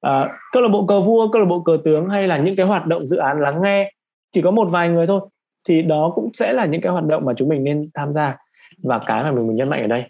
[0.00, 2.66] À, câu lạc bộ cờ vua câu lạc bộ cờ tướng hay là những cái
[2.66, 3.92] hoạt động dự án lắng nghe
[4.32, 5.20] chỉ có một vài người thôi
[5.68, 8.36] thì đó cũng sẽ là những cái hoạt động mà chúng mình nên tham gia.
[8.82, 10.04] Và cái mà mình muốn nhấn mạnh ở đây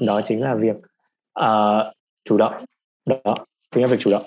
[0.00, 0.76] đó chính là việc
[1.40, 1.92] uh,
[2.24, 2.52] chủ động.
[3.08, 3.34] Đó
[3.70, 4.22] chính là việc chủ động.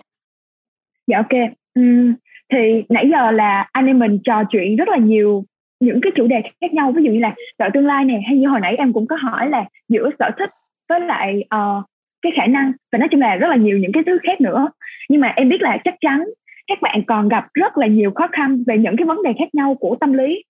[1.07, 1.49] Dạ ok.
[1.80, 2.13] Uhm,
[2.51, 5.43] thì nãy giờ là anh em mình trò chuyện rất là nhiều
[5.80, 6.91] những cái chủ đề khác nhau.
[6.91, 9.16] Ví dụ như là sợ tương lai này hay như hồi nãy em cũng có
[9.16, 10.49] hỏi là giữa sở thích
[10.89, 11.84] với lại uh,
[12.22, 12.72] cái khả năng.
[12.91, 14.68] Và nói chung là rất là nhiều những cái thứ khác nữa.
[15.09, 16.24] Nhưng mà em biết là chắc chắn
[16.68, 19.55] các bạn còn gặp rất là nhiều khó khăn về những cái vấn đề khác
[19.55, 20.43] nhau của tâm lý.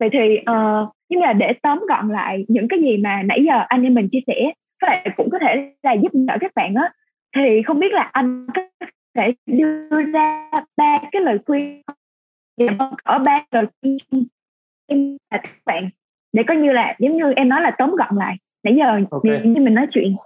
[0.00, 3.64] Vậy thì uh, nhưng mà để tóm gọn lại những cái gì mà nãy giờ
[3.68, 6.74] anh em mình chia sẻ các bạn cũng có thể là giúp đỡ các bạn
[6.74, 6.92] á.
[7.36, 8.62] Thì không biết là anh có
[9.18, 11.82] thể đưa ra ba cái lời khuyên
[13.04, 13.98] ở ba lời khuyên
[15.30, 15.90] là các bạn
[16.32, 18.36] để có như là giống như em nói là tóm gọn lại.
[18.62, 19.42] Nãy giờ okay.
[19.44, 20.16] như mình nói chuyện.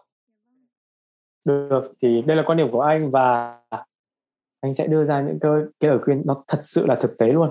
[1.45, 3.59] Được thì đây là quan điểm của anh và
[4.61, 5.51] anh sẽ đưa ra những cái,
[5.81, 7.51] cái lời khuyên nó thật sự là thực tế luôn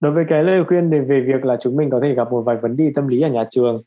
[0.00, 2.42] đối với cái lời khuyên về, về việc là chúng mình có thể gặp một
[2.42, 3.80] vài vấn đề tâm lý ở nhà trường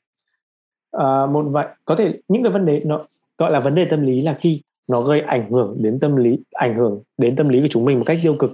[0.91, 3.01] à, một vài có thể những cái vấn đề nó
[3.38, 6.39] gọi là vấn đề tâm lý là khi nó gây ảnh hưởng đến tâm lý
[6.51, 8.51] ảnh hưởng đến tâm lý của chúng mình một cách tiêu cực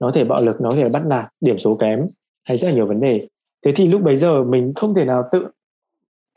[0.00, 2.06] nó có thể bạo lực nó có thể bắt nạt điểm số kém
[2.44, 3.26] hay rất là nhiều vấn đề.
[3.64, 5.46] Thế thì lúc bấy giờ mình không thể nào tự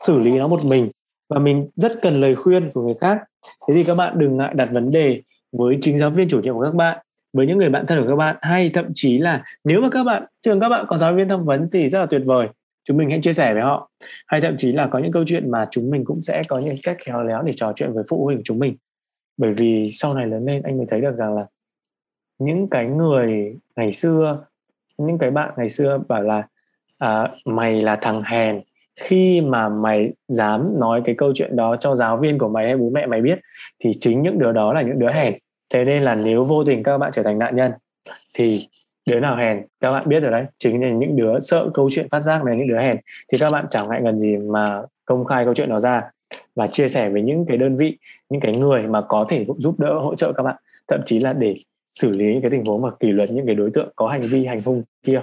[0.06, 0.90] xử lý nó một mình
[1.28, 3.18] và mình rất cần lời khuyên của người khác.
[3.68, 6.54] Thế thì các bạn đừng ngại đặt vấn đề với chính giáo viên chủ nhiệm
[6.54, 6.98] của các bạn
[7.32, 8.36] với những người bạn thân của các bạn.
[8.40, 11.44] Hay thậm chí là nếu mà các bạn trường các bạn có giáo viên tham
[11.44, 12.48] vấn thì rất là tuyệt vời.
[12.84, 13.90] Chúng mình hãy chia sẻ với họ.
[14.26, 16.76] Hay thậm chí là có những câu chuyện mà chúng mình cũng sẽ có những
[16.82, 18.76] cách khéo léo để trò chuyện với phụ huynh của chúng mình.
[19.36, 21.46] Bởi vì sau này lớn lên anh mới thấy được rằng là
[22.38, 24.44] những cái người ngày xưa
[24.98, 26.42] những cái bạn ngày xưa bảo là
[26.98, 28.60] à, mày là thằng hèn.
[29.00, 32.76] Khi mà mày dám nói cái câu chuyện đó cho giáo viên của mày hay
[32.76, 33.40] bố mẹ mày biết
[33.84, 35.34] thì chính những đứa đó là những đứa hèn
[35.72, 37.72] thế nên là nếu vô tình các bạn trở thành nạn nhân
[38.34, 38.68] thì
[39.10, 42.08] đứa nào hèn các bạn biết rồi đấy chính là những đứa sợ câu chuyện
[42.08, 42.96] phát giác này những đứa hèn
[43.32, 46.02] thì các bạn chẳng ngại ngần gì mà công khai câu chuyện đó ra
[46.54, 47.98] và chia sẻ với những cái đơn vị
[48.28, 50.56] những cái người mà có thể giúp đỡ hỗ trợ các bạn
[50.88, 51.56] thậm chí là để
[51.94, 54.20] xử lý những cái tình huống mà kỷ luật những cái đối tượng có hành
[54.20, 55.22] vi hành hung kia.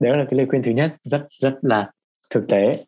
[0.00, 1.90] Đấy là cái lời khuyên thứ nhất rất rất là
[2.30, 2.84] thực tế.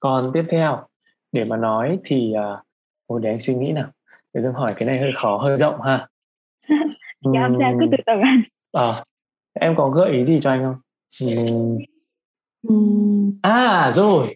[0.00, 0.86] Còn tiếp theo
[1.32, 2.66] để mà nói thì uh,
[3.06, 3.90] ôi để anh suy nghĩ nào
[4.34, 6.08] để tôi hỏi cái này hơi khó hơi rộng ha.
[7.34, 9.02] Dạ không sao cứ từ từ anh ờ à,
[9.60, 10.76] em có gợi ý gì cho anh không?
[12.68, 13.38] Uhm.
[13.42, 14.26] à rồi.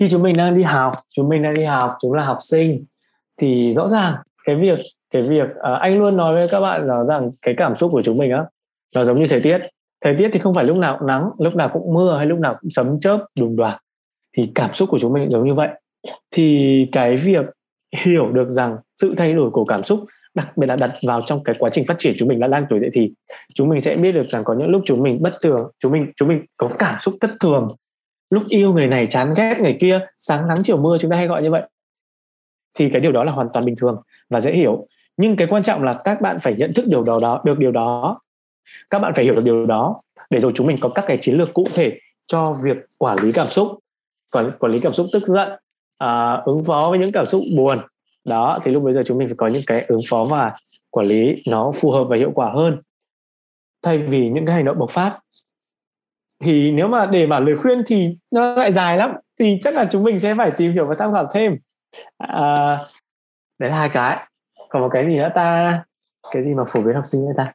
[0.00, 2.84] Khi chúng mình đang đi học chúng mình đang đi học chúng là học sinh
[3.38, 4.78] thì rõ ràng cái việc
[5.10, 8.02] cái việc uh, anh luôn nói với các bạn là rằng cái cảm xúc của
[8.02, 8.44] chúng mình á
[8.94, 9.58] nó giống như thời tiết.
[10.00, 12.38] Thời tiết thì không phải lúc nào cũng nắng lúc nào cũng mưa hay lúc
[12.38, 13.80] nào cũng sấm chớp đùng đoạt
[14.36, 15.68] thì cảm xúc của chúng mình giống như vậy.
[16.30, 17.44] Thì cái việc
[17.96, 21.44] hiểu được rằng sự thay đổi của cảm xúc, đặc biệt là đặt vào trong
[21.44, 23.12] cái quá trình phát triển chúng mình đã đang tuổi dậy thì
[23.54, 26.12] chúng mình sẽ biết được rằng có những lúc chúng mình bất thường, chúng mình
[26.16, 27.76] chúng mình có cảm xúc thất thường.
[28.30, 31.26] Lúc yêu người này, chán ghét người kia, sáng nắng chiều mưa chúng ta hay
[31.26, 31.62] gọi như vậy.
[32.78, 34.86] Thì cái điều đó là hoàn toàn bình thường và dễ hiểu.
[35.16, 37.72] Nhưng cái quan trọng là các bạn phải nhận thức điều đó đó, được điều
[37.72, 38.20] đó.
[38.90, 41.36] Các bạn phải hiểu được điều đó để rồi chúng mình có các cái chiến
[41.36, 43.68] lược cụ thể cho việc quản lý cảm xúc.
[44.32, 45.48] Quản quản lý cảm xúc tức giận
[46.04, 47.78] uh, ứng phó với những cảm xúc buồn.
[48.24, 50.56] Đó thì lúc bây giờ chúng mình phải có những cái ứng phó và
[50.90, 52.80] quản lý nó phù hợp và hiệu quả hơn.
[53.82, 55.18] Thay vì những cái hành động bộc phát.
[56.42, 59.88] Thì nếu mà để mà lời khuyên thì nó lại dài lắm thì chắc là
[59.90, 61.56] chúng mình sẽ phải tìm hiểu và tham khảo thêm.
[62.18, 62.78] À,
[63.58, 64.26] đấy là hai cái.
[64.68, 65.84] Còn một cái gì nữa ta?
[66.30, 67.52] Cái gì mà phổ biến học sinh nữa ta?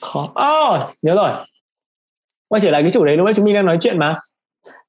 [0.00, 0.22] Khó.
[0.22, 1.30] Oh, nhớ rồi.
[2.48, 4.16] Quay trở lại cái chủ đề lúc nãy chúng mình đang nói chuyện mà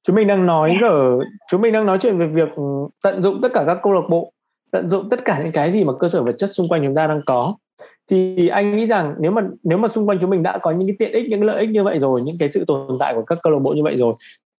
[0.02, 1.18] chúng mình đang nói giờ
[1.50, 2.48] chúng mình đang nói chuyện về việc
[3.02, 4.32] tận dụng tất cả các câu lạc bộ
[4.72, 6.94] tận dụng tất cả những cái gì mà cơ sở vật chất xung quanh chúng
[6.94, 7.54] ta đang có.
[8.10, 10.88] Thì anh nghĩ rằng nếu mà nếu mà xung quanh chúng mình đã có những
[10.88, 13.22] cái tiện ích những lợi ích như vậy rồi những cái sự tồn tại của
[13.22, 14.14] các câu lạc bộ như vậy rồi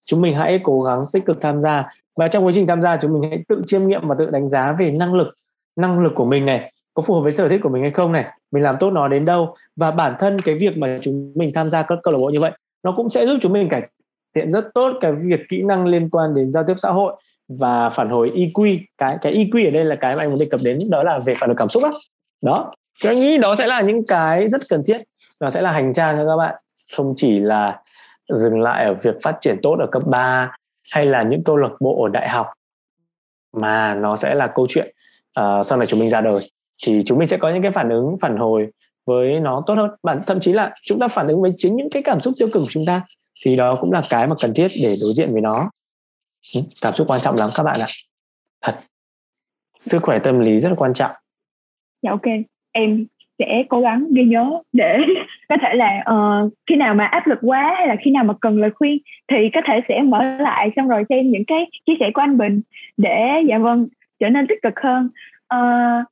[0.05, 1.89] chúng mình hãy cố gắng tích cực tham gia.
[2.15, 4.49] Và trong quá trình tham gia chúng mình hãy tự chiêm nghiệm và tự đánh
[4.49, 5.28] giá về năng lực
[5.76, 8.11] năng lực của mình này có phù hợp với sở thích của mình hay không
[8.11, 11.51] này mình làm tốt nó đến đâu và bản thân cái việc mà chúng mình
[11.55, 12.51] tham gia các câu lạc bộ như vậy
[12.84, 13.82] nó cũng sẽ giúp chúng mình cải
[14.36, 17.13] thiện rất tốt cái việc kỹ năng liên quan đến giao tiếp xã hội
[17.47, 20.45] và phản hồi EQ cái cái EQ ở đây là cái mà anh muốn đề
[20.51, 21.91] cập đến đó là về phản hồi cảm xúc đó
[22.41, 22.71] đó.
[23.03, 24.97] Thì anh nghĩ đó sẽ là những cái rất cần thiết
[25.39, 26.55] nó sẽ là hành trang cho các bạn.
[26.95, 27.82] Không chỉ là
[28.29, 30.51] dừng lại ở việc phát triển tốt ở cấp 3
[30.91, 32.47] hay là những câu lạc bộ ở đại học
[33.53, 34.95] mà nó sẽ là câu chuyện
[35.39, 36.39] uh, sau này chúng mình ra đời.
[36.84, 38.67] Thì chúng mình sẽ có những cái phản ứng phản hồi
[39.05, 39.89] với nó tốt hơn.
[40.03, 42.49] Bản thậm chí là chúng ta phản ứng với chính những cái cảm xúc tiêu
[42.53, 43.01] cực của chúng ta
[43.45, 45.71] thì đó cũng là cái mà cần thiết để đối diện với nó.
[46.55, 47.87] Ừ, cảm xúc quan trọng lắm các bạn ạ.
[48.61, 48.79] Thật.
[49.79, 51.11] Sức khỏe tâm lý rất là quan trọng.
[52.01, 52.21] Dạ ok.
[52.71, 53.05] Em
[53.39, 54.97] sẽ cố gắng ghi nhớ để
[55.49, 58.33] có thể là uh, khi nào mà áp lực quá hay là khi nào mà
[58.41, 58.97] cần lời khuyên
[59.31, 62.37] thì có thể sẽ mở lại xong rồi xem những cái chia sẻ của anh
[62.37, 62.61] Bình
[62.97, 63.87] để dạ vâng
[64.19, 65.09] trở nên tích cực hơn.
[65.55, 66.05] Uh,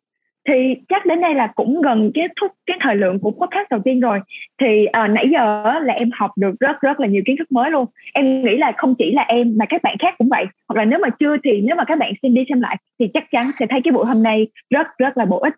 [0.50, 3.80] thì chắc đến đây là cũng gần kết thúc cái thời lượng của podcast đầu
[3.86, 4.20] tiên rồi.
[4.62, 7.72] Thì à, nãy giờ là em học được rất rất là nhiều kiến thức mới
[7.72, 7.86] luôn.
[8.14, 10.46] Em nghĩ là không chỉ là em mà các bạn khác cũng vậy.
[10.68, 13.08] Hoặc là nếu mà chưa thì nếu mà các bạn xem đi xem lại thì
[13.14, 15.54] chắc chắn sẽ thấy cái buổi hôm nay rất rất là bổ ích.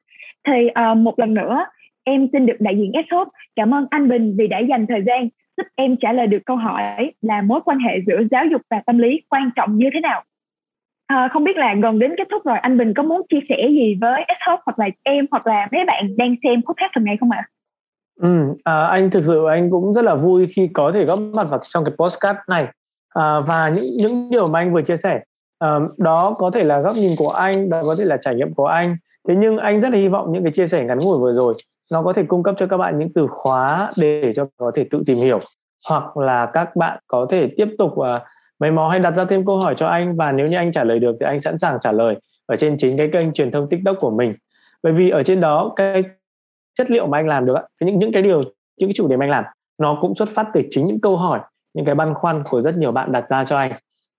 [0.47, 1.65] Thì à, một lần nữa
[2.03, 5.01] em xin được đại diện S Hope cảm ơn anh Bình vì đã dành thời
[5.05, 8.61] gian giúp em trả lời được câu hỏi là mối quan hệ giữa giáo dục
[8.69, 10.23] và tâm lý quan trọng như thế nào.
[11.11, 13.55] À, không biết là gần đến kết thúc rồi anh Bình có muốn chia sẻ
[13.69, 17.05] gì với S Hope hoặc là em hoặc là mấy bạn đang xem podcast tuần
[17.05, 17.47] này không ạ?
[18.21, 21.47] Ừ, à, anh thực sự anh cũng rất là vui khi có thể góp mặt
[21.49, 22.67] vào trong cái podcast này
[23.09, 25.19] à, và những những điều mà anh vừa chia sẻ
[25.59, 28.53] à, đó có thể là góc nhìn của anh, đó có thể là trải nghiệm
[28.53, 28.97] của anh
[29.27, 31.53] thế nhưng anh rất là hy vọng những cái chia sẻ ngắn ngủi vừa rồi
[31.91, 34.85] nó có thể cung cấp cho các bạn những từ khóa để cho có thể
[34.91, 35.39] tự tìm hiểu
[35.89, 38.05] hoặc là các bạn có thể tiếp tục uh,
[38.61, 40.83] mấy mò hay đặt ra thêm câu hỏi cho anh và nếu như anh trả
[40.83, 43.69] lời được thì anh sẵn sàng trả lời ở trên chính cái kênh truyền thông
[43.69, 44.35] tiktok của mình.
[44.83, 46.03] Bởi vì ở trên đó cái
[46.77, 48.43] chất liệu mà anh làm được những những cái điều
[48.77, 49.43] những cái chủ đề mà anh làm
[49.77, 51.39] nó cũng xuất phát từ chính những câu hỏi
[51.73, 53.71] những cái băn khoăn của rất nhiều bạn đặt ra cho anh.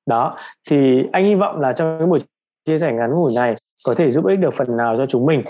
[0.07, 0.36] Đó
[0.70, 2.20] thì anh hy vọng là trong cái buổi
[2.64, 5.43] chia sẻ ngắn ngủi này có thể giúp ích được phần nào cho chúng mình.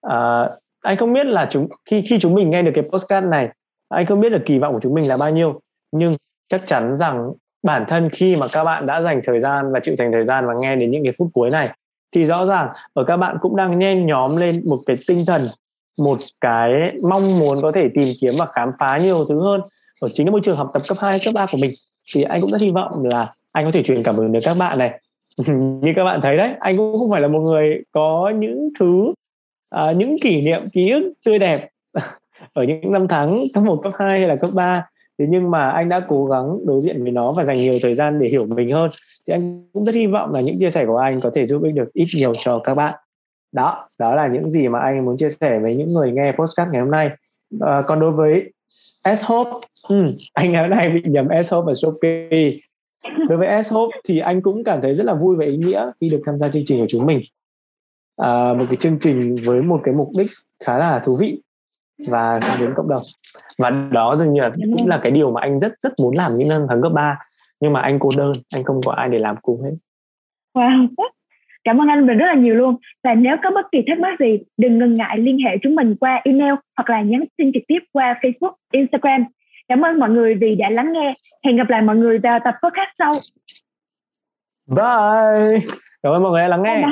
[0.00, 3.48] À, anh không biết là chúng khi khi chúng mình nghe được cái postcard này
[3.88, 5.60] anh không biết được kỳ vọng của chúng mình là bao nhiêu
[5.92, 6.14] nhưng
[6.48, 7.32] chắc chắn rằng
[7.62, 10.46] bản thân khi mà các bạn đã dành thời gian và chịu dành thời gian
[10.46, 11.70] và nghe đến những cái phút cuối này
[12.12, 15.48] thì rõ ràng ở các bạn cũng đang nhen nhóm lên một cái tinh thần
[15.98, 16.70] một cái
[17.08, 19.60] mong muốn có thể tìm kiếm và khám phá nhiều thứ hơn
[20.00, 21.70] ở chính cái môi trường học tập cấp 2, cấp 3 của mình.
[22.14, 24.54] Thì anh cũng rất hy vọng là anh có thể truyền cảm hứng đến các
[24.54, 25.00] bạn này.
[25.82, 29.12] Như các bạn thấy đấy anh cũng không phải là một người có những thứ
[29.70, 31.68] à, những kỷ niệm ký ức tươi đẹp
[32.52, 34.86] ở những năm tháng cấp 1, cấp 2 hay là cấp 3
[35.20, 37.94] thế nhưng mà anh đã cố gắng đối diện với nó và dành nhiều thời
[37.94, 38.90] gian để hiểu mình hơn.
[39.26, 41.62] Thì anh cũng rất hy vọng là những chia sẻ của anh có thể giúp
[41.62, 42.94] ích được ít nhiều cho các bạn.
[43.52, 46.68] Đó đó là những gì mà anh muốn chia sẻ với những người nghe podcast
[46.72, 47.10] ngày hôm nay.
[47.60, 48.52] À, còn đối với
[49.16, 49.50] S Hope
[49.88, 52.50] ừ, anh ngày hôm nay bị nhầm S Hope và Shopee.
[53.28, 55.90] Đối với S Hope thì anh cũng cảm thấy rất là vui và ý nghĩa
[56.00, 57.20] khi được tham gia chương trình của chúng mình.
[58.16, 60.30] À, một cái chương trình với một cái mục đích
[60.64, 61.40] khá là thú vị
[62.08, 63.02] và đến cộng đồng.
[63.58, 66.38] Và đó dường như là cũng là cái điều mà anh rất rất muốn làm
[66.38, 67.18] những năm tháng cấp 3
[67.60, 69.70] nhưng mà anh cô đơn anh không có ai để làm cùng hết.
[70.54, 70.88] Wow.
[71.64, 72.76] Cảm ơn anh mình rất là nhiều luôn.
[73.04, 75.96] Và nếu có bất kỳ thắc mắc gì đừng ngần ngại liên hệ chúng mình
[76.00, 79.24] qua email hoặc là nhắn tin trực tiếp qua Facebook Instagram.
[79.68, 81.14] Cảm ơn mọi người vì đã lắng nghe.
[81.44, 83.12] Hẹn gặp lại mọi người vào tập podcast sau.
[84.66, 85.60] Bye.
[86.02, 86.86] Cảm ơn mọi người đã lắng nghe